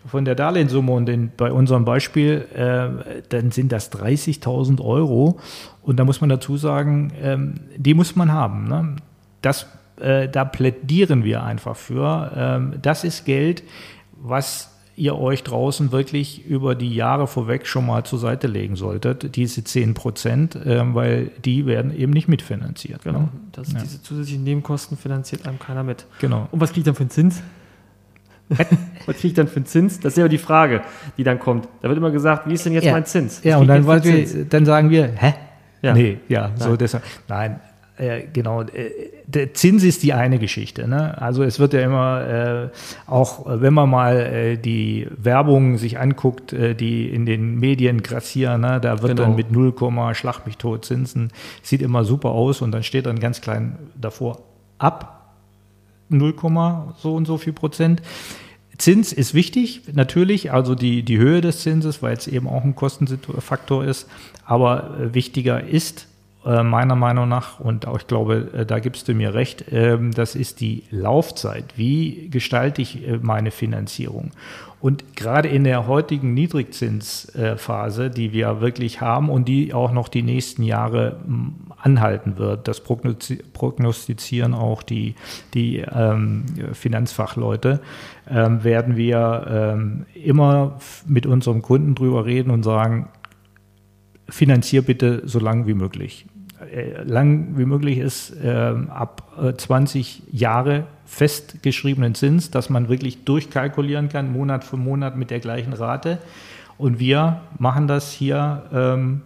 von 0.06 0.24
der 0.24 0.36
Darlehenssumme 0.36 0.92
und 0.92 1.08
in, 1.08 1.32
bei 1.36 1.50
unserem 1.50 1.84
Beispiel, 1.84 2.46
äh, 2.54 3.22
dann 3.28 3.50
sind 3.50 3.72
das 3.72 3.90
30.000 3.90 4.80
Euro. 4.80 5.40
Und 5.82 5.96
da 5.98 6.04
muss 6.04 6.20
man 6.20 6.30
dazu 6.30 6.56
sagen, 6.56 7.12
ähm, 7.20 7.54
die 7.76 7.92
muss 7.92 8.14
man 8.14 8.30
haben. 8.30 8.68
Ne? 8.68 8.96
Das 9.42 9.66
äh, 10.00 10.28
da 10.28 10.44
plädieren 10.44 11.24
wir 11.24 11.42
einfach 11.42 11.76
für. 11.76 12.32
Ähm, 12.36 12.74
das 12.82 13.04
ist 13.04 13.24
Geld, 13.24 13.62
was 14.12 14.75
ihr 14.96 15.14
euch 15.16 15.42
draußen 15.42 15.92
wirklich 15.92 16.46
über 16.46 16.74
die 16.74 16.94
Jahre 16.94 17.26
vorweg 17.26 17.66
schon 17.66 17.84
mal 17.86 18.04
zur 18.04 18.18
Seite 18.18 18.46
legen 18.46 18.76
solltet, 18.76 19.36
diese 19.36 19.62
10 19.62 19.92
Prozent, 19.94 20.56
äh, 20.56 20.82
weil 20.94 21.30
die 21.44 21.66
werden 21.66 21.94
eben 21.96 22.12
nicht 22.12 22.28
mitfinanziert. 22.28 23.02
Genau, 23.04 23.20
Ne? 23.20 23.28
das, 23.52 23.72
Ja. 23.72 23.80
diese 23.80 24.02
zusätzlichen 24.02 24.42
Nebenkosten 24.44 24.96
finanziert 24.96 25.46
einem 25.46 25.58
keiner 25.58 25.82
mit. 25.82 26.06
Genau. 26.20 26.48
Und 26.50 26.60
was 26.60 26.70
kriege 26.70 26.80
ich 26.80 26.84
dann 26.86 26.94
für 26.94 27.02
einen 27.02 27.10
Zins? 27.10 27.42
was 28.48 29.16
kriege 29.16 29.28
ich 29.28 29.34
dann 29.34 29.48
für 29.48 29.56
einen 29.56 29.66
Zins? 29.66 30.00
Das 30.00 30.14
ist 30.14 30.18
ja 30.18 30.28
die 30.28 30.38
Frage, 30.38 30.82
die 31.18 31.24
dann 31.24 31.38
kommt. 31.38 31.68
Da 31.82 31.88
wird 31.88 31.98
immer 31.98 32.10
gesagt, 32.10 32.48
wie 32.48 32.54
ist 32.54 32.64
denn 32.64 32.72
jetzt 32.72 32.84
Ja. 32.84 32.92
mein 32.92 33.04
Zins? 33.04 33.38
Was 33.38 33.44
Ja, 33.44 33.58
und 33.58 33.66
dann, 33.66 33.86
wir, 33.86 34.44
dann 34.44 34.64
sagen 34.64 34.90
wir, 34.90 35.08
hä? 35.08 35.34
Ja. 35.82 35.92
Nee, 35.94 36.18
ja, 36.28 36.52
so 36.56 36.70
Nein. 36.70 36.78
deshalb. 36.78 37.02
Nein, 37.28 37.60
äh, 37.96 38.24
genau. 38.32 38.62
Äh, 38.62 38.90
der 39.26 39.54
Zins 39.54 39.82
ist 39.82 40.02
die 40.02 40.12
eine 40.12 40.38
Geschichte. 40.38 40.86
Ne? 40.86 41.20
Also 41.20 41.42
es 41.42 41.58
wird 41.58 41.72
ja 41.72 41.80
immer, 41.80 42.20
äh, 42.26 42.68
auch 43.10 43.46
äh, 43.46 43.60
wenn 43.60 43.74
man 43.74 43.90
mal 43.90 44.16
äh, 44.16 44.56
die 44.56 45.08
Werbung 45.16 45.78
sich 45.78 45.98
anguckt, 45.98 46.52
äh, 46.52 46.74
die 46.74 47.08
in 47.08 47.26
den 47.26 47.58
Medien 47.58 48.02
grassieren, 48.02 48.60
ne? 48.60 48.80
da 48.80 49.02
wird 49.02 49.16
Genau. 49.16 49.22
dann 49.22 49.36
mit 49.36 49.50
0, 49.50 49.74
Schlag 50.14 50.46
mich 50.46 50.58
tot 50.58 50.84
Zinsen, 50.84 51.32
sieht 51.62 51.82
immer 51.82 52.04
super 52.04 52.30
aus 52.30 52.60
und 52.62 52.72
dann 52.72 52.82
steht 52.82 53.06
dann 53.06 53.18
ganz 53.18 53.40
klein 53.40 53.78
davor 54.00 54.40
ab 54.78 55.34
0, 56.08 56.34
so 56.98 57.14
und 57.14 57.26
so 57.26 57.38
viel 57.38 57.52
Prozent. 57.52 58.02
Zins 58.78 59.12
ist 59.12 59.32
wichtig, 59.32 59.82
natürlich, 59.94 60.52
also 60.52 60.74
die, 60.74 61.02
die 61.02 61.16
Höhe 61.16 61.40
des 61.40 61.60
Zinses, 61.60 62.02
weil 62.02 62.14
es 62.16 62.26
eben 62.26 62.46
auch 62.46 62.62
ein 62.62 62.74
Kostenfaktor 62.74 63.84
ist. 63.84 64.06
Aber 64.44 64.98
äh, 65.00 65.14
wichtiger 65.14 65.64
ist 65.64 66.08
äh, 66.46 66.62
meiner 66.62 66.94
Meinung 66.94 67.28
nach, 67.28 67.58
und 67.58 67.88
auch 67.88 67.98
ich 67.98 68.06
glaube, 68.06 68.50
äh, 68.54 68.64
da 68.64 68.78
gibst 68.78 69.08
du 69.08 69.14
mir 69.14 69.34
recht, 69.34 69.64
ähm, 69.72 70.12
das 70.12 70.36
ist 70.36 70.60
die 70.60 70.84
Laufzeit. 70.90 71.76
Wie 71.76 72.28
gestalte 72.30 72.82
ich 72.82 73.06
äh, 73.06 73.18
meine 73.20 73.50
Finanzierung? 73.50 74.30
Und 74.80 75.16
gerade 75.16 75.48
in 75.48 75.64
der 75.64 75.88
heutigen 75.88 76.34
Niedrigzinsphase, 76.34 78.10
die 78.10 78.32
wir 78.32 78.60
wirklich 78.60 79.00
haben 79.00 79.28
und 79.28 79.48
die 79.48 79.74
auch 79.74 79.90
noch 79.90 80.06
die 80.06 80.22
nächsten 80.22 80.62
Jahre 80.62 81.16
anhalten 81.78 82.36
wird, 82.36 82.68
das 82.68 82.80
prognostizieren 82.80 84.54
auch 84.54 84.84
die, 84.84 85.16
die 85.54 85.78
ähm, 85.78 86.44
Finanzfachleute, 86.74 87.80
ähm, 88.30 88.62
werden 88.62 88.96
wir 88.96 90.06
immer 90.14 90.78
mit 91.06 91.26
unserem 91.26 91.62
Kunden 91.62 91.94
drüber 91.94 92.26
reden 92.26 92.50
und 92.50 92.62
sagen, 92.62 93.08
finanzier 94.28 94.82
bitte 94.82 95.22
so 95.24 95.38
lang 95.38 95.66
wie 95.66 95.74
möglich. 95.74 96.26
Äh, 96.60 97.02
lang 97.02 97.58
wie 97.58 97.66
möglich 97.66 97.98
ist 97.98 98.34
ähm, 98.42 98.88
ab 98.90 99.22
äh, 99.42 99.52
20 99.52 100.22
Jahre 100.32 100.84
festgeschriebenen 101.04 102.14
Zins, 102.14 102.50
dass 102.50 102.70
man 102.70 102.88
wirklich 102.88 103.24
durchkalkulieren 103.24 104.08
kann, 104.08 104.32
Monat 104.32 104.64
für 104.64 104.78
Monat 104.78 105.16
mit 105.16 105.30
der 105.30 105.40
gleichen 105.40 105.74
Rate. 105.74 106.18
Und 106.78 106.98
wir 106.98 107.40
machen 107.58 107.88
das 107.88 108.10
hier 108.10 108.62
ähm, 108.72 109.22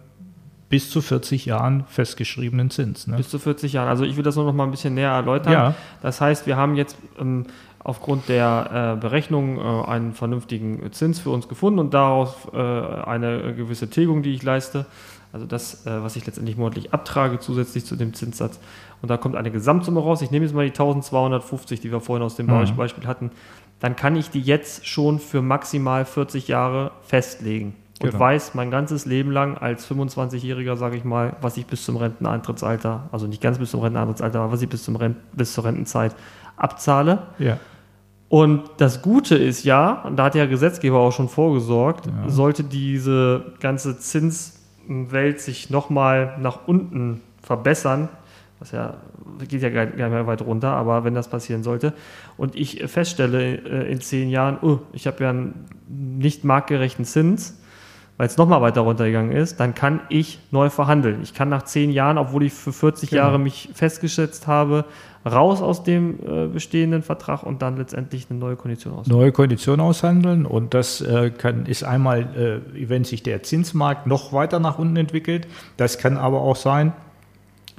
bis 0.67 0.89
zu 0.89 1.01
40 1.01 1.45
Jahren 1.45 1.85
festgeschriebenen 1.87 2.69
Zins. 2.69 3.07
Ne? 3.07 3.17
Bis 3.17 3.29
zu 3.29 3.39
40 3.39 3.73
Jahren. 3.73 3.87
Also 3.87 4.03
ich 4.03 4.17
will 4.17 4.23
das 4.23 4.35
nur 4.35 4.45
noch 4.45 4.53
mal 4.53 4.65
ein 4.65 4.71
bisschen 4.71 4.93
näher 4.93 5.11
erläutern. 5.11 5.53
Ja. 5.53 5.75
Das 6.01 6.19
heißt, 6.19 6.47
wir 6.47 6.57
haben 6.57 6.75
jetzt 6.75 6.97
ähm, 7.19 7.45
aufgrund 7.79 8.29
der 8.29 8.95
äh, 8.97 8.99
Berechnung 8.99 9.57
äh, 9.57 9.89
einen 9.89 10.13
vernünftigen 10.13 10.91
Zins 10.91 11.19
für 11.19 11.29
uns 11.29 11.47
gefunden 11.47 11.79
und 11.79 11.93
daraus 11.93 12.35
äh, 12.53 12.57
eine 12.57 13.53
gewisse 13.55 13.89
Tilgung, 13.89 14.21
die 14.21 14.33
ich 14.33 14.43
leiste. 14.43 14.85
Also 15.33 15.45
das, 15.45 15.85
äh, 15.85 16.03
was 16.03 16.15
ich 16.15 16.25
letztendlich 16.25 16.57
monatlich 16.57 16.93
abtrage, 16.93 17.39
zusätzlich 17.39 17.85
zu 17.85 17.95
dem 17.95 18.13
Zinssatz. 18.13 18.59
Und 19.01 19.09
da 19.09 19.17
kommt 19.17 19.35
eine 19.35 19.51
Gesamtsumme 19.51 19.99
raus. 20.01 20.21
Ich 20.21 20.31
nehme 20.31 20.45
jetzt 20.45 20.53
mal 20.53 20.65
die 20.65 20.71
1250, 20.73 21.79
die 21.79 21.91
wir 21.91 22.01
vorhin 22.01 22.23
aus 22.23 22.35
dem 22.35 22.47
Mhm. 22.47 22.75
Beispiel 22.75 23.07
hatten. 23.07 23.31
Dann 23.79 23.95
kann 23.95 24.15
ich 24.15 24.29
die 24.29 24.41
jetzt 24.41 24.85
schon 24.85 25.19
für 25.19 25.41
maximal 25.41 26.05
40 26.05 26.47
Jahre 26.47 26.91
festlegen. 27.01 27.75
Und 28.01 28.09
Genau. 28.09 28.19
weiß 28.19 28.55
mein 28.55 28.71
ganzes 28.71 29.05
Leben 29.05 29.31
lang 29.31 29.57
als 29.57 29.85
25-Jähriger, 29.85 30.75
sage 30.75 30.97
ich 30.97 31.03
mal, 31.03 31.35
was 31.41 31.55
ich 31.57 31.65
bis 31.67 31.85
zum 31.85 31.97
Renteneintrittsalter, 31.97 33.09
also 33.11 33.27
nicht 33.27 33.41
ganz 33.41 33.57
bis 33.59 33.71
zum 33.71 33.79
Renteneintrittsalter, 33.81 34.39
aber 34.41 34.51
was 34.51 34.61
ich 34.61 34.69
bis, 34.69 34.83
zum 34.83 34.95
Rent, 34.95 35.17
bis 35.33 35.53
zur 35.53 35.65
Rentenzeit 35.65 36.15
abzahle. 36.57 37.19
Ja. 37.37 37.57
Und 38.27 38.63
das 38.77 39.01
Gute 39.01 39.35
ist 39.35 39.65
ja, 39.65 40.01
und 40.03 40.15
da 40.17 40.25
hat 40.25 40.35
der 40.35 40.47
Gesetzgeber 40.47 40.97
auch 40.99 41.11
schon 41.11 41.27
vorgesorgt, 41.29 42.05
Ja. 42.07 42.29
sollte 42.29 42.63
diese 42.63 43.53
ganze 43.59 43.99
Zinswelt 44.91 45.39
sich 45.39 45.69
nochmal 45.69 46.37
nach 46.39 46.67
unten 46.67 47.21
verbessern, 47.41 48.09
was 48.59 48.71
ja 48.71 48.97
geht 49.47 49.61
ja 49.61 49.69
gar 49.69 49.87
gar 49.87 50.09
nicht 50.09 50.13
mehr 50.13 50.27
weit 50.27 50.41
runter, 50.41 50.71
aber 50.73 51.03
wenn 51.03 51.15
das 51.15 51.29
passieren 51.29 51.63
sollte, 51.63 51.93
und 52.37 52.55
ich 52.55 52.83
feststelle 52.87 53.55
äh, 53.55 53.91
in 53.91 54.01
zehn 54.01 54.29
Jahren, 54.29 54.57
oh, 54.61 54.79
ich 54.91 55.07
habe 55.07 55.23
ja 55.23 55.29
einen 55.29 55.65
nicht 55.87 56.43
marktgerechten 56.43 57.05
Zins, 57.05 57.60
weil 58.21 58.27
es 58.27 58.37
nochmal 58.37 58.61
weiter 58.61 58.81
runtergegangen 58.81 59.31
ist, 59.31 59.59
dann 59.59 59.73
kann 59.73 60.01
ich 60.09 60.37
neu 60.51 60.69
verhandeln. 60.69 61.21
Ich 61.23 61.33
kann 61.33 61.49
nach 61.49 61.63
zehn 61.63 61.89
Jahren, 61.89 62.19
obwohl 62.19 62.43
ich 62.43 62.53
für 62.53 62.71
40 62.71 63.09
Genau. 63.09 63.19
Jahre 63.23 63.39
mich 63.39 63.69
festgesetzt 63.73 64.45
habe, 64.45 64.85
raus 65.25 65.59
aus 65.63 65.81
dem 65.83 66.19
äh, 66.23 66.45
bestehenden 66.45 67.01
Vertrag 67.01 67.41
und 67.41 67.63
dann 67.63 67.77
letztendlich 67.77 68.27
eine 68.29 68.37
neue 68.37 68.57
Kondition 68.57 68.93
aus. 68.93 69.07
neue 69.07 69.31
Konditionen 69.31 69.81
aushandeln 69.83 70.45
und 70.45 70.75
das 70.75 71.01
äh, 71.01 71.31
kann, 71.31 71.65
ist 71.65 71.83
einmal, 71.83 72.61
äh, 72.75 72.87
wenn 72.87 73.05
sich 73.05 73.23
der 73.23 73.41
Zinsmarkt 73.41 74.05
noch 74.05 74.33
weiter 74.33 74.59
nach 74.59 74.77
unten 74.77 74.97
entwickelt. 74.97 75.47
Das 75.77 75.97
kann 75.97 76.17
aber 76.17 76.41
auch 76.41 76.57
sein, 76.57 76.93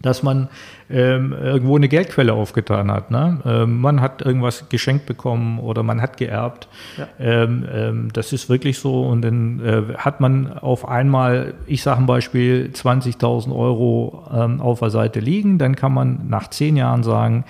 dass 0.01 0.23
man 0.23 0.49
ähm, 0.91 1.33
irgendwo 1.33 1.77
eine 1.77 1.89
Geldquelle 1.89 2.33
aufgetan 2.33 2.91
hat. 2.91 3.11
Ne? 3.11 3.41
Ähm, 3.45 3.81
man 3.81 4.01
hat 4.01 4.23
irgendwas 4.23 4.69
geschenkt 4.69 5.07
bekommen 5.07 5.59
oder 5.59 5.83
man 5.83 6.01
hat 6.01 6.17
geerbt. 6.17 6.69
Ja. 6.99 7.09
Ähm, 7.19 7.67
ähm, 7.73 8.09
das 8.13 8.33
ist 8.33 8.49
wirklich 8.49 8.79
so 8.79 9.03
und 9.03 9.23
dann 9.23 9.61
äh, 9.61 9.95
hat 9.97 10.21
man 10.21 10.59
auf 10.59 10.89
einmal, 10.89 11.55
ich 11.67 11.83
sage 11.83 12.01
ein 12.01 12.07
Beispiel, 12.07 12.71
20.000 12.73 13.55
Euro 13.55 14.25
ähm, 14.33 14.61
auf 14.61 14.81
der 14.81 14.91
Seite 14.91 15.21
liegen. 15.21 15.59
Dann 15.59 15.77
kann 15.77 15.93
man 15.93 16.29
nach 16.29 16.49
zehn 16.49 16.77
Jahren 16.77 17.03
sagen, 17.03 17.45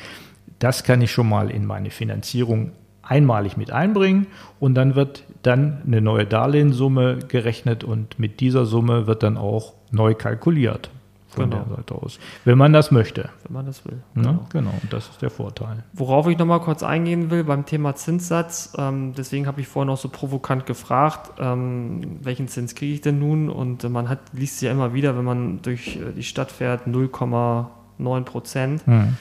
das 0.59 0.85
kann 0.85 1.01
ich 1.01 1.11
schon 1.11 1.29
mal 1.29 1.51
in 1.51 1.67
meine 1.67 1.91
Finanzierung 1.91 2.73
einmalig 3.03 3.57
mit 3.57 3.73
einbringen 3.73 4.29
und 4.61 4.75
dann 4.75 4.95
wird 4.95 5.25
dann 5.43 5.83
eine 5.85 6.01
neue 6.01 6.25
Darlehenssumme 6.25 7.19
gerechnet 7.27 7.83
und 7.83 8.21
mit 8.21 8.39
dieser 8.39 8.65
Summe 8.65 9.09
wird 9.09 9.25
dann 9.25 9.37
auch 9.37 9.75
neu 9.91 10.15
kalkuliert 10.15 10.91
von 11.33 11.51
Genau. 11.51 11.65
der 11.65 11.77
Seite 11.77 11.95
aus, 11.95 12.19
wenn 12.45 12.59
man 12.59 12.73
das 12.73 12.91
möchte. 12.91 13.31
wenn 13.45 13.55
man 13.55 13.67
das 13.67 13.85
will. 13.85 14.03
Ne? 14.15 14.23
Genau. 14.23 14.47
Genau, 14.51 14.71
und 14.83 14.93
das 14.93 15.09
ist 15.09 15.23
der 15.23 15.31
Vorteil. 15.31 15.83
Worauf 15.93 16.27
ich 16.29 16.39
nochmal 16.39 16.61
kurz 16.61 16.83
eingehen 16.83 17.31
will 17.31 17.45
beim 17.45 17.65
Thema 17.67 17.95
Zinssatz, 17.95 18.75
ähm, 18.79 19.15
deswegen 19.17 19.47
habe 19.47 19.61
ich 19.61 19.69
vorhin 19.69 19.91
auch 19.91 19.99
so 19.99 20.09
provokant 20.09 20.67
gefragt, 20.67 21.33
ähm, 21.41 22.19
welchen 22.23 22.49
Zins 22.49 22.75
kriege 22.75 22.95
ich 22.95 23.01
denn 23.01 23.19
nun? 23.19 23.49
Und 23.49 23.85
äh, 23.85 23.89
man 23.89 24.09
hat, 24.09 24.21
liest 24.33 24.61
ja 24.62 24.71
immer 24.71 24.95
wieder, 24.95 25.17
wenn 25.17 25.25
man 25.25 25.62
durch 25.62 25.97
äh, 25.97 26.12
die 26.15 26.23
Stadt 26.23 26.53
fährt, 26.53 26.87
0,9 26.87 28.23
Prozent. 28.25 28.87
Hm. 28.87 29.17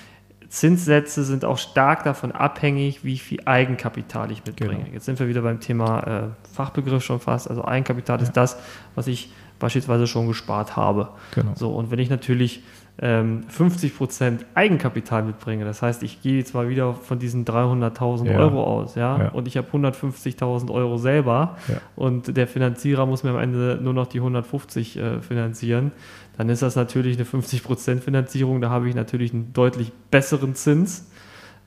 Zinssätze 0.50 1.24
sind 1.24 1.46
auch 1.46 1.58
stark 1.58 2.04
davon 2.04 2.34
abhängig, 2.34 3.06
wie 3.06 3.18
viel 3.18 3.40
Eigenkapital 3.46 4.32
ich 4.32 4.46
mitbringe. 4.46 4.84
Genau. 4.84 4.94
Jetzt 4.94 5.06
sind 5.06 5.18
wir 5.18 5.30
wieder 5.30 5.44
beim 5.44 5.62
Thema 5.62 6.02
äh, 6.02 6.24
Fachbegriff 6.54 7.02
schon 7.04 7.22
fast. 7.22 7.50
Also 7.50 7.64
Eigenkapital 7.64 8.22
ist 8.22 8.34
das, 8.34 8.58
was 8.94 9.08
ich 9.08 9.32
beispielsweise 9.62 10.08
schon 10.08 10.28
gespart 10.28 10.76
habe. 10.76 11.10
Genau. 11.34 11.54
So, 11.56 11.70
und 11.70 11.90
wenn 11.92 12.00
ich 12.00 12.10
natürlich 12.10 12.64
ähm, 13.02 13.42
50% 13.58 14.40
Eigenkapital 14.54 15.24
mitbringe, 15.24 15.64
das 15.64 15.82
heißt, 15.82 16.04
ich 16.04 16.22
gehe 16.22 16.38
jetzt 16.40 16.54
mal 16.54 16.68
wieder 16.68 16.94
von 16.94 17.20
diesen 17.20 17.46
300.000 17.46 18.26
Ja. 18.30 18.38
Euro 18.40 18.64
aus, 18.64 18.96
ja, 18.96 19.18
Ja. 19.18 19.28
und 19.30 19.48
ich 19.48 19.56
habe 19.58 19.68
150.000 19.72 20.70
Euro 20.72 20.98
selber 20.98 21.56
Ja. 21.70 21.76
und 21.96 22.36
der 22.36 22.48
Finanzierer 22.48 23.06
muss 23.06 23.24
mir 23.24 23.30
am 23.32 23.40
Ende 23.40 23.80
nur 23.82 23.94
noch 23.94 24.08
die 24.08 24.20
150 24.20 24.98
äh, 24.98 25.22
finanzieren, 25.22 25.92
dann 26.38 26.50
ist 26.50 26.62
das 26.62 26.76
natürlich 26.76 27.16
eine 27.18 27.26
50% 27.26 28.00
Finanzierung, 28.02 28.62
da 28.62 28.70
habe 28.70 28.90
ich 28.90 28.96
natürlich 28.96 29.34
einen 29.34 29.54
deutlich 29.54 29.92
besseren 30.12 30.56
Zins. 30.56 31.11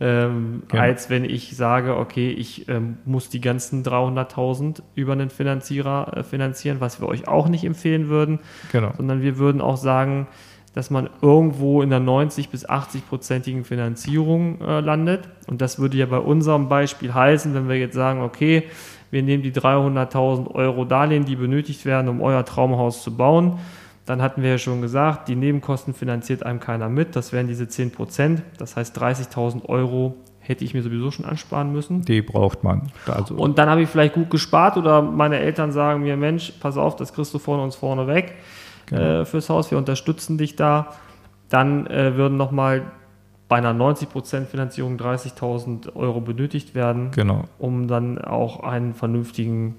Ähm, 0.00 0.64
Genau. 0.68 0.82
als 0.82 1.08
wenn 1.08 1.24
ich 1.24 1.56
sage, 1.56 1.96
okay, 1.96 2.30
ich 2.30 2.68
ähm, 2.68 2.98
muss 3.04 3.28
die 3.28 3.40
ganzen 3.40 3.84
300.000 3.84 4.82
über 4.96 5.12
einen 5.12 5.30
Finanzierer 5.30 6.16
äh, 6.16 6.22
finanzieren, 6.24 6.78
was 6.80 7.00
wir 7.00 7.08
euch 7.08 7.28
auch 7.28 7.48
nicht 7.48 7.64
empfehlen 7.64 8.08
würden, 8.08 8.40
Genau. 8.72 8.90
sondern 8.96 9.22
wir 9.22 9.38
würden 9.38 9.60
auch 9.60 9.76
sagen, 9.76 10.26
dass 10.74 10.90
man 10.90 11.08
irgendwo 11.22 11.82
in 11.82 11.90
der 11.90 12.00
90 12.00 12.48
bis 12.48 12.68
80-prozentigen 12.68 13.62
Finanzierung 13.62 14.60
äh, 14.60 14.80
landet. 14.80 15.28
Und 15.46 15.60
das 15.60 15.78
würde 15.78 15.96
ja 15.96 16.06
bei 16.06 16.18
unserem 16.18 16.68
Beispiel 16.68 17.14
heißen, 17.14 17.54
wenn 17.54 17.68
wir 17.68 17.78
jetzt 17.78 17.94
sagen, 17.94 18.22
okay, 18.22 18.64
wir 19.12 19.22
nehmen 19.22 19.44
die 19.44 19.52
300.000 19.52 20.50
Euro 20.56 20.84
Darlehen, 20.84 21.24
die 21.24 21.36
benötigt 21.36 21.84
werden, 21.84 22.08
um 22.08 22.20
euer 22.20 22.44
Traumhaus 22.44 23.04
zu 23.04 23.16
bauen. 23.16 23.58
Dann 24.06 24.20
hatten 24.20 24.42
wir 24.42 24.50
ja 24.50 24.58
schon 24.58 24.82
gesagt, 24.82 25.28
die 25.28 25.36
Nebenkosten 25.36 25.94
finanziert 25.94 26.42
einem 26.44 26.60
keiner 26.60 26.88
mit. 26.88 27.16
Das 27.16 27.32
wären 27.32 27.46
diese 27.48 27.68
10 27.68 27.90
Prozent. 27.90 28.42
Das 28.58 28.76
heißt, 28.76 28.98
30.000 28.98 29.64
Euro 29.66 30.16
hätte 30.40 30.62
ich 30.64 30.74
mir 30.74 30.82
sowieso 30.82 31.10
schon 31.10 31.24
ansparen 31.24 31.72
müssen. 31.72 32.02
Die 32.02 32.20
braucht 32.20 32.62
man. 32.64 32.90
Also, 33.06 33.34
Und 33.34 33.56
dann 33.58 33.70
habe 33.70 33.80
ich 33.82 33.88
vielleicht 33.88 34.12
gut 34.14 34.28
gespart 34.30 34.76
oder 34.76 35.00
meine 35.00 35.38
Eltern 35.38 35.72
sagen 35.72 36.02
mir, 36.02 36.18
Mensch, 36.18 36.52
pass 36.60 36.76
auf, 36.76 36.96
das 36.96 37.14
kriegst 37.14 37.32
du 37.32 37.38
von 37.38 37.60
uns 37.60 37.76
vorne 37.76 38.06
weg 38.06 38.34
Genau. 38.86 39.20
äh, 39.22 39.24
fürs 39.24 39.48
Haus, 39.48 39.70
wir 39.70 39.78
unterstützen 39.78 40.36
dich 40.36 40.56
da. 40.56 40.88
Dann 41.48 41.86
äh, 41.86 42.16
würden 42.16 42.36
nochmal 42.36 42.82
bei 43.48 43.56
einer 43.56 43.72
90% 43.72 44.44
Finanzierung 44.44 44.96
30.000 44.98 45.94
Euro 45.96 46.20
benötigt 46.20 46.74
werden, 46.74 47.10
Genau. 47.12 47.44
um 47.58 47.88
dann 47.88 48.18
auch 48.18 48.60
einen 48.60 48.92
vernünftigen 48.92 49.76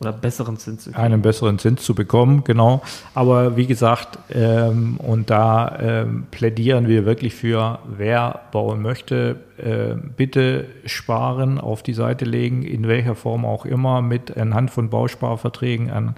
oder 0.00 0.12
besseren 0.12 0.56
Zins 0.56 0.84
zu 0.84 0.90
kriegen. 0.90 1.02
einen 1.02 1.22
besseren 1.22 1.58
Zins 1.58 1.82
zu 1.82 1.94
bekommen, 1.94 2.44
genau. 2.44 2.82
Aber 3.14 3.56
wie 3.56 3.66
gesagt, 3.66 4.18
ähm, 4.32 4.96
und 4.98 5.30
da 5.30 5.76
ähm, 5.80 6.26
plädieren 6.30 6.86
wir 6.86 7.04
wirklich 7.04 7.34
für, 7.34 7.80
wer 7.96 8.40
bauen 8.52 8.80
möchte, 8.80 9.36
äh, 9.58 9.94
bitte 10.16 10.66
sparen, 10.84 11.58
auf 11.58 11.82
die 11.82 11.94
Seite 11.94 12.24
legen, 12.24 12.62
in 12.62 12.86
welcher 12.86 13.16
Form 13.16 13.44
auch 13.44 13.66
immer, 13.66 14.00
mit 14.02 14.36
anhand 14.36 14.70
von 14.70 14.88
Bausparverträgen, 14.88 15.90
an, 15.90 16.14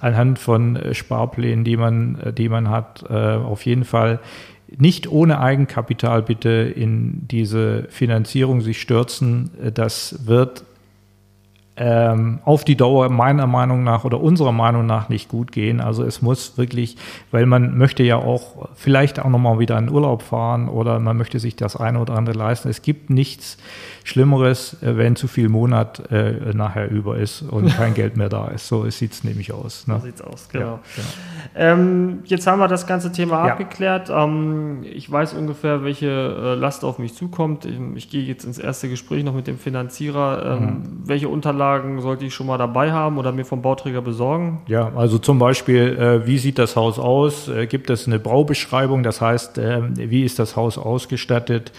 anhand 0.00 0.38
von 0.38 0.76
äh, 0.76 0.94
Sparplänen, 0.94 1.64
die 1.64 1.76
man, 1.76 2.18
äh, 2.20 2.32
die 2.32 2.48
man 2.48 2.70
hat, 2.70 3.04
äh, 3.10 3.12
auf 3.12 3.66
jeden 3.66 3.84
Fall 3.84 4.20
nicht 4.76 5.10
ohne 5.10 5.40
Eigenkapital 5.40 6.22
bitte 6.22 6.50
in 6.50 7.26
diese 7.28 7.84
Finanzierung 7.88 8.60
sich 8.60 8.80
stürzen. 8.80 9.50
Äh, 9.62 9.72
Das 9.72 10.26
wird 10.26 10.64
ähm, 11.80 12.40
auf 12.44 12.64
die 12.64 12.76
Dauer 12.76 13.08
meiner 13.08 13.46
Meinung 13.46 13.84
nach 13.84 14.04
oder 14.04 14.20
unserer 14.20 14.50
Meinung 14.52 14.84
nach 14.84 15.08
nicht 15.08 15.28
gut 15.28 15.52
gehen. 15.52 15.80
Also 15.80 16.02
es 16.02 16.20
muss 16.22 16.58
wirklich, 16.58 16.96
weil 17.30 17.46
man 17.46 17.78
möchte 17.78 18.02
ja 18.02 18.16
auch 18.16 18.68
vielleicht 18.74 19.20
auch 19.20 19.28
nochmal 19.30 19.58
wieder 19.60 19.78
in 19.78 19.88
Urlaub 19.88 20.22
fahren 20.22 20.68
oder 20.68 20.98
man 20.98 21.16
möchte 21.16 21.38
sich 21.38 21.54
das 21.56 21.76
eine 21.76 22.00
oder 22.00 22.14
andere 22.14 22.36
leisten. 22.36 22.68
Es 22.68 22.82
gibt 22.82 23.10
nichts 23.10 23.58
Schlimmeres, 24.04 24.82
äh, 24.82 24.96
wenn 24.96 25.16
zu 25.16 25.28
viel 25.28 25.48
Monat 25.48 26.10
äh, 26.10 26.52
nachher 26.54 26.90
über 26.90 27.16
ist 27.18 27.42
und 27.42 27.68
kein 27.76 27.94
Geld 27.94 28.16
mehr 28.16 28.28
da 28.28 28.48
ist. 28.48 28.66
So 28.68 28.88
sieht 28.90 29.12
es 29.12 29.22
nämlich 29.24 29.52
aus. 29.52 29.86
Ne? 29.86 29.98
So 30.00 30.06
sieht's 30.06 30.22
aus, 30.22 30.48
genau. 30.48 30.64
Ja, 30.64 30.80
genau. 30.96 31.08
Ähm, 31.54 32.18
jetzt 32.24 32.46
haben 32.46 32.58
wir 32.58 32.68
das 32.68 32.86
ganze 32.86 33.12
Thema 33.12 33.46
Ja. 33.46 33.52
abgeklärt. 33.52 34.10
Ähm, 34.10 34.82
ich 34.82 35.10
weiß 35.10 35.34
ungefähr, 35.34 35.84
welche 35.84 36.06
äh, 36.08 36.54
Last 36.54 36.84
auf 36.84 36.98
mich 36.98 37.14
zukommt. 37.14 37.64
Ich, 37.66 37.78
ich 37.94 38.10
gehe 38.10 38.22
jetzt 38.24 38.44
ins 38.44 38.58
erste 38.58 38.88
Gespräch 38.88 39.22
noch 39.24 39.34
mit 39.34 39.46
dem 39.46 39.58
Finanzierer. 39.58 40.42
Ähm, 40.44 40.58
Mhm. 40.58 40.82
Welche 41.04 41.28
Unterlagen 41.28 41.67
sollte 41.98 42.24
ich 42.24 42.34
schon 42.34 42.46
mal 42.46 42.58
dabei 42.58 42.92
haben 42.92 43.18
oder 43.18 43.32
mir 43.32 43.44
vom 43.44 43.62
Bauträger 43.62 44.02
besorgen? 44.02 44.62
Ja, 44.66 44.92
also 44.94 45.18
zum 45.18 45.38
Beispiel, 45.38 45.96
äh, 45.98 46.26
wie 46.26 46.38
sieht 46.38 46.58
das 46.58 46.76
Haus 46.76 46.98
aus? 46.98 47.48
Äh, 47.48 47.66
gibt 47.66 47.90
es 47.90 48.06
eine 48.06 48.18
Baubeschreibung? 48.18 49.02
Das 49.02 49.20
heißt, 49.20 49.58
ähm, 49.58 49.94
wie 49.96 50.24
ist 50.24 50.38
das 50.38 50.56
Haus 50.56 50.78
ausgestattet? 50.78 51.72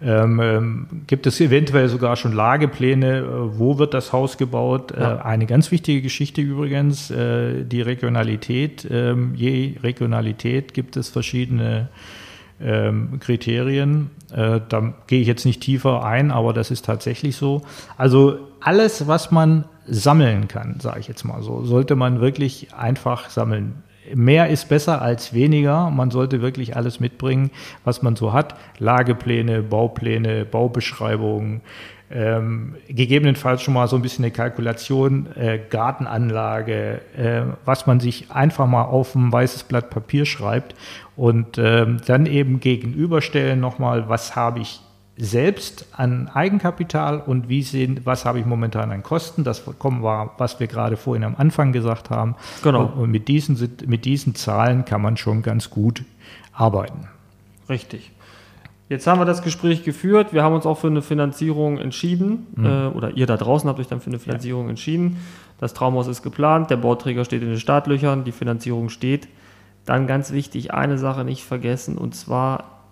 Ähm, 0.00 0.40
ähm, 0.40 0.86
gibt 1.08 1.26
es 1.26 1.40
eventuell 1.40 1.88
sogar 1.88 2.16
schon 2.16 2.32
Lagepläne? 2.32 3.18
Äh, 3.18 3.58
wo 3.58 3.78
wird 3.78 3.94
das 3.94 4.12
Haus 4.12 4.36
gebaut? 4.36 4.92
Ja. 4.96 5.16
Äh, 5.16 5.20
eine 5.22 5.46
ganz 5.46 5.70
wichtige 5.72 6.02
Geschichte 6.02 6.40
übrigens, 6.40 7.10
äh, 7.10 7.64
die 7.64 7.82
Regionalität. 7.82 8.86
Ähm, 8.90 9.34
je 9.34 9.74
Regionalität 9.82 10.72
gibt 10.72 10.96
es 10.96 11.08
verschiedene 11.08 11.88
ähm, 12.60 13.18
Kriterien. 13.20 14.10
Äh, 14.32 14.60
da 14.68 14.94
gehe 15.06 15.20
ich 15.20 15.26
jetzt 15.26 15.44
nicht 15.44 15.62
tiefer 15.62 16.04
ein, 16.04 16.30
aber 16.30 16.52
das 16.52 16.70
ist 16.70 16.84
tatsächlich 16.84 17.36
so. 17.36 17.62
Also 17.96 18.38
alles, 18.60 19.06
was 19.06 19.30
man 19.30 19.64
sammeln 19.86 20.48
kann, 20.48 20.80
sage 20.80 21.00
ich 21.00 21.08
jetzt 21.08 21.24
mal 21.24 21.42
so, 21.42 21.64
sollte 21.64 21.96
man 21.96 22.20
wirklich 22.20 22.74
einfach 22.74 23.30
sammeln. 23.30 23.82
Mehr 24.14 24.48
ist 24.48 24.68
besser 24.68 25.02
als 25.02 25.34
weniger. 25.34 25.90
Man 25.90 26.10
sollte 26.10 26.40
wirklich 26.40 26.76
alles 26.76 26.98
mitbringen, 26.98 27.50
was 27.84 28.02
man 28.02 28.16
so 28.16 28.32
hat. 28.32 28.54
Lagepläne, 28.78 29.62
Baupläne, 29.62 30.46
Baubeschreibungen, 30.46 31.60
ähm, 32.10 32.76
gegebenenfalls 32.88 33.62
schon 33.62 33.74
mal 33.74 33.88
so 33.88 33.96
ein 33.96 34.02
bisschen 34.02 34.24
eine 34.24 34.32
Kalkulation, 34.32 35.28
äh, 35.36 35.58
Gartenanlage, 35.70 37.00
äh, 37.16 37.42
was 37.64 37.86
man 37.86 38.00
sich 38.00 38.30
einfach 38.30 38.66
mal 38.66 38.84
auf 38.84 39.14
ein 39.14 39.32
weißes 39.32 39.64
Blatt 39.64 39.90
Papier 39.90 40.24
schreibt 40.24 40.74
und 41.16 41.58
ähm, 41.58 41.98
dann 42.06 42.26
eben 42.26 42.60
gegenüberstellen 42.60 43.60
nochmal, 43.60 44.08
was 44.08 44.36
habe 44.36 44.60
ich 44.60 44.80
selbst 45.18 45.86
an 45.92 46.30
Eigenkapital 46.32 47.20
und 47.20 47.48
wie 47.48 47.62
sehen, 47.62 48.00
was 48.04 48.24
habe 48.24 48.38
ich 48.38 48.46
momentan 48.46 48.92
an 48.92 49.02
Kosten. 49.02 49.42
Das 49.42 49.64
kommen 49.78 50.02
wir, 50.02 50.30
was 50.38 50.60
wir 50.60 50.68
gerade 50.68 50.96
vorhin 50.96 51.24
am 51.24 51.34
Anfang 51.36 51.72
gesagt 51.72 52.08
haben. 52.10 52.36
Genau. 52.62 52.82
Und, 52.82 52.92
und 52.92 53.10
mit, 53.10 53.26
diesen, 53.26 53.58
mit 53.86 54.04
diesen 54.04 54.36
Zahlen 54.36 54.84
kann 54.84 55.02
man 55.02 55.16
schon 55.16 55.42
ganz 55.42 55.70
gut 55.70 56.04
arbeiten. 56.52 57.08
Richtig. 57.68 58.12
Jetzt 58.88 59.06
haben 59.06 59.20
wir 59.20 59.26
das 59.26 59.42
Gespräch 59.42 59.84
geführt. 59.84 60.32
Wir 60.32 60.42
haben 60.42 60.54
uns 60.54 60.64
auch 60.64 60.78
für 60.78 60.86
eine 60.86 61.02
Finanzierung 61.02 61.78
entschieden. 61.78 62.46
Mhm. 62.56 62.64
Äh, 62.64 62.86
oder 62.88 63.10
ihr 63.16 63.26
da 63.26 63.36
draußen 63.36 63.68
habt 63.68 63.78
euch 63.80 63.88
dann 63.88 64.00
für 64.00 64.10
eine 64.10 64.18
Finanzierung 64.18 64.68
entschieden. 64.68 65.18
Das 65.58 65.74
Traumhaus 65.74 66.06
ist 66.06 66.22
geplant. 66.22 66.70
Der 66.70 66.76
Bauträger 66.76 67.24
steht 67.24 67.42
in 67.42 67.48
den 67.48 67.60
Startlöchern. 67.60 68.24
Die 68.24 68.32
Finanzierung 68.32 68.88
steht. 68.88 69.28
Dann 69.84 70.06
ganz 70.06 70.32
wichtig, 70.32 70.72
eine 70.72 70.98
Sache 70.98 71.24
nicht 71.24 71.44
vergessen. 71.44 71.98
Und 71.98 72.14
zwar 72.14 72.82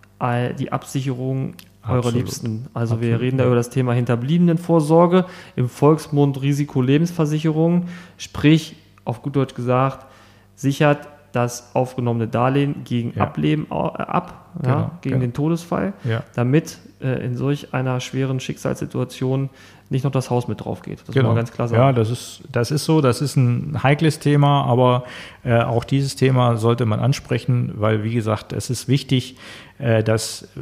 die 0.59 0.73
Absicherung 0.73 1.55
eurer. 1.89 2.11
Liebsten. 2.11 2.67
Also 2.75 3.01
wir 3.01 3.09
Absolut, 3.09 3.21
reden 3.21 3.39
da 3.39 3.45
ja. 3.45 3.49
über 3.49 3.57
das 3.57 3.71
Thema 3.71 3.93
Hinterbliebenenvorsorge. 3.93 5.27
Im 5.57 5.69
Volksmund 5.69 6.41
Risikolebensversicherung. 6.41 7.87
Sprich, 8.17 8.77
auf 9.05 9.23
gut 9.23 9.37
Deutsch 9.37 9.55
gesagt, 9.55 10.07
sichert 10.55 11.07
das 11.37 11.71
aufgenommene 11.75 12.27
Darlehen 12.29 12.83
gegen 12.85 13.13
Ja. 13.15 13.23
Ableben 13.25 13.67
äh, 13.71 13.75
ab, 13.75 14.47
ja, 14.65 14.75
Genau, 14.75 14.91
gegen 15.03 15.15
genau. 15.15 15.27
den 15.27 15.33
Todesfall, 15.35 15.93
Ja. 16.05 16.23
damit 16.35 16.79
äh, 17.01 17.25
in 17.25 17.37
solch 17.37 17.75
einer 17.75 18.01
schweren 18.01 18.41
Schicksalssituation 18.41 19.51
nicht 19.89 20.03
noch 20.05 20.11
das 20.11 20.31
Haus 20.31 20.49
mit 20.49 20.65
drauf 20.65 20.83
geht. 20.83 21.01
Das 21.01 21.09
muss 21.09 21.15
Genau. 21.15 21.29
man 21.29 21.37
ganz 21.37 21.53
klar 21.53 21.69
sagen. 21.69 21.81
Ja, 21.81 21.93
das 21.93 22.11
ist, 22.11 22.43
das 22.51 22.71
ist 22.73 22.85
so, 22.85 23.01
das 23.01 23.21
ist 23.21 23.37
ein 23.37 23.83
heikles 23.83 24.19
Thema, 24.19 24.65
aber 24.65 25.05
äh, 25.45 25.61
auch 25.63 25.85
dieses 25.85 26.17
Thema 26.17 26.57
sollte 26.57 26.87
man 26.87 26.99
ansprechen, 26.99 27.73
weil, 27.77 28.03
wie 28.03 28.15
gesagt, 28.15 28.53
es 28.53 28.69
ist 28.71 28.89
wichtig, 28.89 29.37
äh, 29.79 30.03
dass 30.03 30.43
äh, 30.57 30.61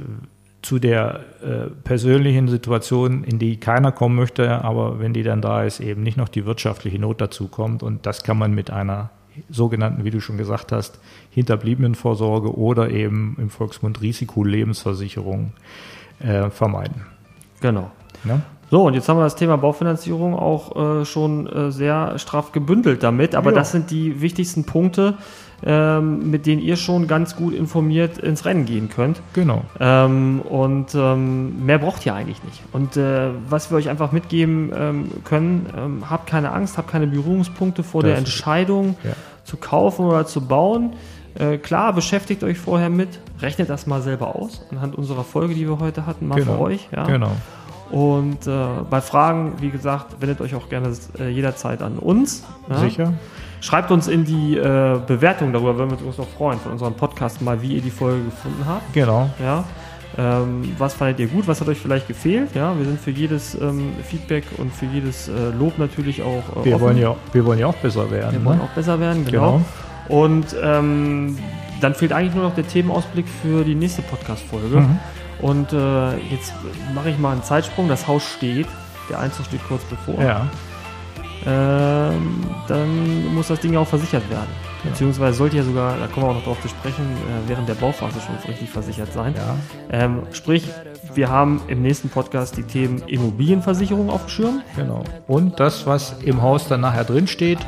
zu 0.61 0.79
der 0.79 1.21
äh, 1.43 1.71
persönlichen 1.85 2.49
Situation, 2.49 3.23
in 3.25 3.39
die 3.39 3.59
keiner 3.59 3.93
kommen 3.93 4.17
möchte, 4.17 4.65
aber 4.65 4.99
wenn 4.99 5.13
die 5.13 5.23
dann 5.23 5.41
da 5.43 5.63
ist, 5.63 5.79
eben 5.81 6.03
nicht 6.03 6.17
noch 6.17 6.29
die 6.29 6.47
wirtschaftliche 6.47 6.99
Not 6.99 7.21
dazu 7.21 7.49
kommt. 7.49 7.83
Und 7.83 8.07
das 8.07 8.25
kann 8.25 8.39
man 8.39 8.55
mit 8.55 8.71
einer 8.71 9.11
sogenannten, 9.51 10.05
wie 10.05 10.11
du 10.11 10.21
schon 10.21 10.37
gesagt 10.37 10.73
hast, 10.73 10.99
Hinterbliebenenvorsorge 11.31 12.57
oder 12.57 12.91
eben 12.91 13.37
im 13.39 13.51
Volksmund 13.51 14.01
Risikolebensversicherung 14.01 15.53
äh, 16.21 16.51
vermeiden. 16.51 17.03
Genau. 17.61 17.91
Ne? 18.25 18.43
So, 18.71 18.85
und 18.87 18.95
jetzt 18.95 19.09
haben 19.09 19.19
wir 19.19 19.25
das 19.25 19.37
Thema 19.37 19.57
Baufinanzierung 19.57 20.35
auch 20.35 21.01
äh, 21.01 21.05
schon 21.05 21.47
äh, 21.47 21.71
sehr 21.71 22.19
straff 22.19 22.53
gebündelt 22.53 23.03
damit, 23.03 23.35
aber 23.35 23.51
Ja. 23.51 23.57
das 23.57 23.73
sind 23.73 23.91
die 23.91 24.21
wichtigsten 24.21 24.65
Punkte, 24.65 25.19
ähm, 25.67 26.31
mit 26.31 26.47
denen 26.47 26.61
ihr 26.61 26.77
schon 26.77 27.07
ganz 27.07 27.37
gut 27.37 27.55
informiert 27.55 28.19
ins 28.19 28.45
Rennen 28.45 28.67
gehen 28.67 28.91
könnt. 28.91 29.21
Genau. 29.33 29.63
Ähm, 29.81 30.41
und 30.43 30.95
ähm, 30.95 31.65
mehr 31.65 31.79
braucht 31.79 32.05
ihr 32.05 32.15
eigentlich 32.15 32.43
nicht. 32.45 32.63
Und 32.73 32.97
äh, 32.97 33.31
was 33.49 33.71
wir 33.71 33.79
euch 33.79 33.89
einfach 33.89 34.13
mitgeben 34.13 34.73
ähm, 34.77 35.11
können, 35.25 35.67
ähm, 35.77 36.11
habt 36.11 36.27
keine 36.29 36.53
Angst, 36.53 36.77
habt 36.77 36.91
keine 36.91 37.07
Berührungspunkte 37.07 37.83
vor 37.83 38.03
Das 38.03 38.11
der 38.11 38.19
Entscheidung 38.19 38.97
Ja. 39.05 39.13
zu 39.45 39.57
kaufen 39.57 40.05
oder 40.05 40.27
zu 40.27 40.43
bauen. 40.43 40.93
Äh, 41.37 41.57
klar, 41.59 41.93
beschäftigt 41.95 42.45
euch 42.45 42.59
vorher 42.59 42.91
mit, 42.91 43.09
rechnet 43.41 43.69
das 43.71 43.87
mal 43.87 44.03
selber 44.03 44.37
aus, 44.37 44.65
anhand 44.71 44.95
unserer 44.97 45.25
Folge, 45.25 45.55
die 45.55 45.67
wir 45.67 45.81
heute 45.81 46.07
hatten, 46.07 46.29
mal 46.29 46.37
Genau. 46.39 46.57
für 46.57 46.61
euch. 46.61 46.89
Ja? 46.95 47.05
Genau. 47.07 47.33
Und 47.91 48.47
äh, 48.47 48.51
bei 48.89 49.01
Fragen, 49.01 49.55
wie 49.61 49.71
gesagt, 49.71 50.21
wendet 50.21 50.41
euch 50.41 50.55
auch 50.55 50.69
gerne 50.69 50.93
äh, 51.19 51.29
jederzeit 51.31 51.83
an 51.83 51.99
uns. 51.99 52.45
Ja? 52.69 52.79
Sicher? 52.79 53.15
Schreibt 53.65 53.91
uns 53.91 54.09
in 54.09 54.27
die 54.27 54.59
äh, 54.59 55.01
Bewertung 55.07 55.55
darüber, 55.55 55.79
würden 55.79 55.99
wir 55.99 56.07
uns 56.07 56.19
noch 56.19 56.29
freuen, 56.29 56.61
von 56.61 56.73
unserem 56.73 56.93
Podcast 56.93 57.41
mal, 57.41 57.63
wie 57.63 57.77
ihr 57.77 57.81
die 57.81 57.89
Folge 57.89 58.25
gefunden 58.25 58.63
habt. 58.67 58.93
Genau. 58.93 59.31
Ja. 59.43 59.65
Ähm, 60.19 60.75
was 60.77 60.93
fandet 60.93 61.19
ihr 61.19 61.29
gut? 61.29 61.49
Was 61.49 61.63
hat 61.63 61.69
euch 61.69 61.79
vielleicht 61.79 62.07
gefehlt? 62.07 62.55
Ja, 62.55 62.77
wir 62.77 62.85
sind 62.85 63.01
für 63.01 63.11
jedes 63.11 63.55
ähm, 63.55 63.95
Feedback 64.07 64.45
und 64.59 64.71
für 64.71 64.85
jedes 64.85 65.29
äh, 65.29 65.33
Lob 65.59 65.79
natürlich 65.79 66.21
auch 66.21 66.43
äh, 66.61 66.65
Wir 66.67 66.75
offen. 66.75 66.85
wollen, 66.85 66.99
ja, 66.99 67.17
wir 67.33 67.47
wollen 67.47 67.59
ja 67.59 67.69
auch 67.69 67.77
besser 67.77 68.11
werden. 68.11 68.33
wir 68.33 68.39
ne? 68.41 68.45
wollen 68.45 68.61
auch 68.61 68.75
besser 68.75 69.01
werden, 69.01 69.25
genau. 69.25 69.63
Genau. 70.09 70.21
Und 70.21 70.55
ähm, 70.63 71.39
dann 71.81 71.95
fehlt 71.95 72.13
eigentlich 72.13 72.35
nur 72.35 72.45
noch 72.45 72.55
der 72.55 72.69
Themenausblick 72.69 73.25
für 73.27 73.65
die 73.65 73.75
nächste 73.75 74.03
Podcast-Folge. 74.03 74.81
Mhm. 74.81 74.99
Und 75.41 75.73
äh, 75.73 76.19
jetzt 76.31 76.53
mache 76.95 77.09
ich 77.09 77.19
mal 77.19 77.33
einen 77.33 77.43
Zeitsprung. 77.43 77.89
Das 77.89 78.07
Haus 78.07 78.25
steht. 78.25 78.67
Der 79.09 79.21
Einzug 79.21 79.47
steht 79.47 79.67
kurz 79.67 79.83
bevor. 79.85 80.23
Ja, 80.23 80.49
dann 81.45 83.35
muss 83.35 83.49
das 83.49 83.61
Ding 83.61 83.75
ja 83.75 83.81
auch 83.81 83.87
versichert 83.87 84.29
werden. 84.31 84.49
Ja. 84.83 84.91
Beziehungsweise 84.91 85.37
sollte 85.39 85.57
ja 85.57 85.63
sogar, 85.63 85.97
da 85.99 86.07
kommen 86.07 86.27
wir 86.27 86.31
auch 86.31 86.35
noch 86.35 86.45
drauf 86.45 86.61
zu 86.63 86.69
sprechen, 86.69 87.05
äh, 87.05 87.49
während 87.49 87.69
der 87.69 87.75
Bauphase 87.75 88.21
schon 88.21 88.37
richtig 88.49 88.71
versichert 88.71 89.13
sein. 89.13 89.35
ja, 89.37 89.57
Ähm, 89.91 90.23
sprich, 90.33 90.69
wir 91.15 91.31
haben 91.31 91.63
im 91.69 91.83
nächsten 91.83 92.09
Podcast 92.09 92.57
die 92.57 92.65
Themen 92.65 93.03
Immobilienversicherung 93.07 94.11
auf 94.11 94.27
dem 94.27 94.29
Schirm. 94.29 94.63
genau. 94.77 95.05
Und 95.27 95.61
das, 95.61 95.87
was 95.87 96.17
im 96.23 96.43
Haus 96.43 96.69
dann 96.69 96.81
nachher 96.81 97.05
drin 97.05 97.27
steht, 97.27 97.59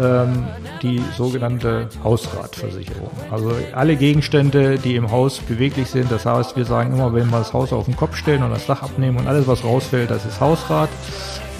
ähm, 0.00 0.46
die 0.82 1.00
sogenannte 1.16 1.88
Hausratversicherung. 2.02 3.10
Also 3.30 3.52
alle 3.74 3.96
Gegenstände, 3.96 4.78
die 4.78 4.96
im 4.96 5.10
Haus 5.10 5.38
beweglich 5.38 5.88
sind. 5.88 6.10
Das 6.10 6.26
heißt, 6.26 6.56
wir 6.56 6.64
sagen 6.64 6.92
immer, 6.92 7.14
wenn 7.14 7.30
wir 7.30 7.38
das 7.38 7.52
Haus 7.52 7.72
auf 7.72 7.84
den 7.84 7.96
Kopf 7.96 8.16
stellen 8.16 8.42
und 8.42 8.50
das 8.50 8.66
Dach 8.66 8.82
abnehmen 8.82 9.18
und 9.18 9.28
alles, 9.28 9.46
was 9.46 9.64
rausfällt, 9.64 10.10
das 10.10 10.24
ist 10.24 10.40
Hausrat. 10.40 10.88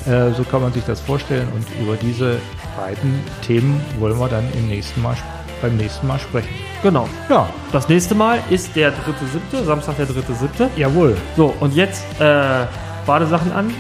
Äh, 0.07 0.33
so 0.33 0.45
kann 0.45 0.63
man 0.63 0.73
sich 0.73 0.85
das 0.85 1.01
vorstellen. 1.01 1.49
Und 1.55 1.67
über 1.81 1.97
diese 1.97 2.39
beiden 2.77 3.21
Themen 3.43 3.81
wollen 3.99 4.19
wir 4.19 4.29
dann 4.29 4.45
im 4.55 4.69
nächsten 4.69 5.01
Mal 5.03 5.17
beim 5.63 5.77
nächsten 5.77 6.07
Mal 6.07 6.19
sprechen. 6.19 6.49
Genau. 6.83 7.09
Ja, 7.31 7.49
Das 7.73 7.89
nächste 7.89 8.15
Mal 8.15 8.39
ist 8.51 8.77
der 8.77 8.93
3.7., 8.93 9.65
Samstag 9.65 9.97
der 9.97 10.07
3.7. 10.07 10.69
jawohl. 10.77 11.17
So, 11.37 11.55
und 11.61 11.75
jetzt 11.75 12.05
äh, 12.21 12.67
Badesachen 13.07 13.51
an. 13.53 13.71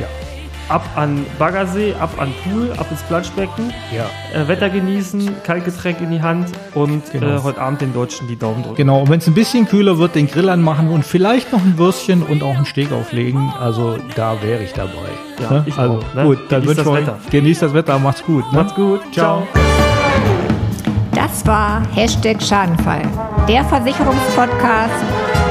Ja. 0.00 0.06
Ab 0.68 0.84
an 0.96 1.26
Baggersee, 1.38 1.94
ab 2.00 2.10
an 2.18 2.32
Pool, 2.44 2.72
ab 2.78 2.86
ins 2.90 3.02
Planschbecken. 3.02 3.72
Ja. 3.94 4.06
Äh, 4.38 4.48
Wetter 4.48 4.70
genießen, 4.70 5.42
Kaltgetränk 5.42 6.00
in 6.00 6.10
die 6.10 6.22
Hand 6.22 6.48
und 6.74 7.10
Genau. 7.12 7.26
äh, 7.26 7.42
heute 7.42 7.60
Abend 7.60 7.80
den 7.82 7.92
Deutschen 7.92 8.26
die 8.28 8.36
Daumen 8.38 8.62
drücken. 8.62 8.76
Genau, 8.76 9.00
und 9.00 9.10
wenn 9.10 9.18
es 9.18 9.26
ein 9.26 9.34
bisschen 9.34 9.66
kühler 9.68 9.98
wird, 9.98 10.14
den 10.14 10.28
Grill 10.28 10.48
anmachen 10.48 10.88
und 10.88 11.04
vielleicht 11.04 11.52
noch 11.52 11.60
ein 11.60 11.76
Würstchen 11.76 12.22
und 12.22 12.42
auch 12.42 12.54
einen 12.56 12.64
Steak 12.64 12.90
auflegen. 12.92 13.52
Also 13.60 13.96
da 14.14 14.40
wäre 14.42 14.62
ich 14.62 14.72
dabei. 14.72 14.90
Ja, 15.40 15.50
Ne? 15.50 15.62
ich 15.66 15.76
also 15.76 15.98
auch, 15.98 16.14
ne? 16.14 16.22
gut, 16.24 16.38
dann 16.48 16.64
das 16.64 16.76
wir 16.76 16.86
euch, 16.86 17.02
Wetter. 17.02 17.18
genießt 17.30 17.62
das 17.62 17.74
Wetter, 17.74 17.98
macht's 17.98 18.24
gut. 18.24 18.50
Ne? 18.52 18.58
Macht's 18.58 18.74
gut. 18.74 19.00
Ciao. 19.12 19.46
Das 21.14 21.44
war 21.46 21.82
Hashtag 21.94 22.42
Schadenfall, 22.42 23.02
der 23.48 23.64
Versicherungspodcast 23.64 24.90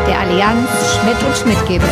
der 0.08 0.20
Allianz 0.20 0.68
Schmidt 0.96 1.18
und 1.28 1.38
Schmidt 1.38 1.68
GbR. 1.68 1.88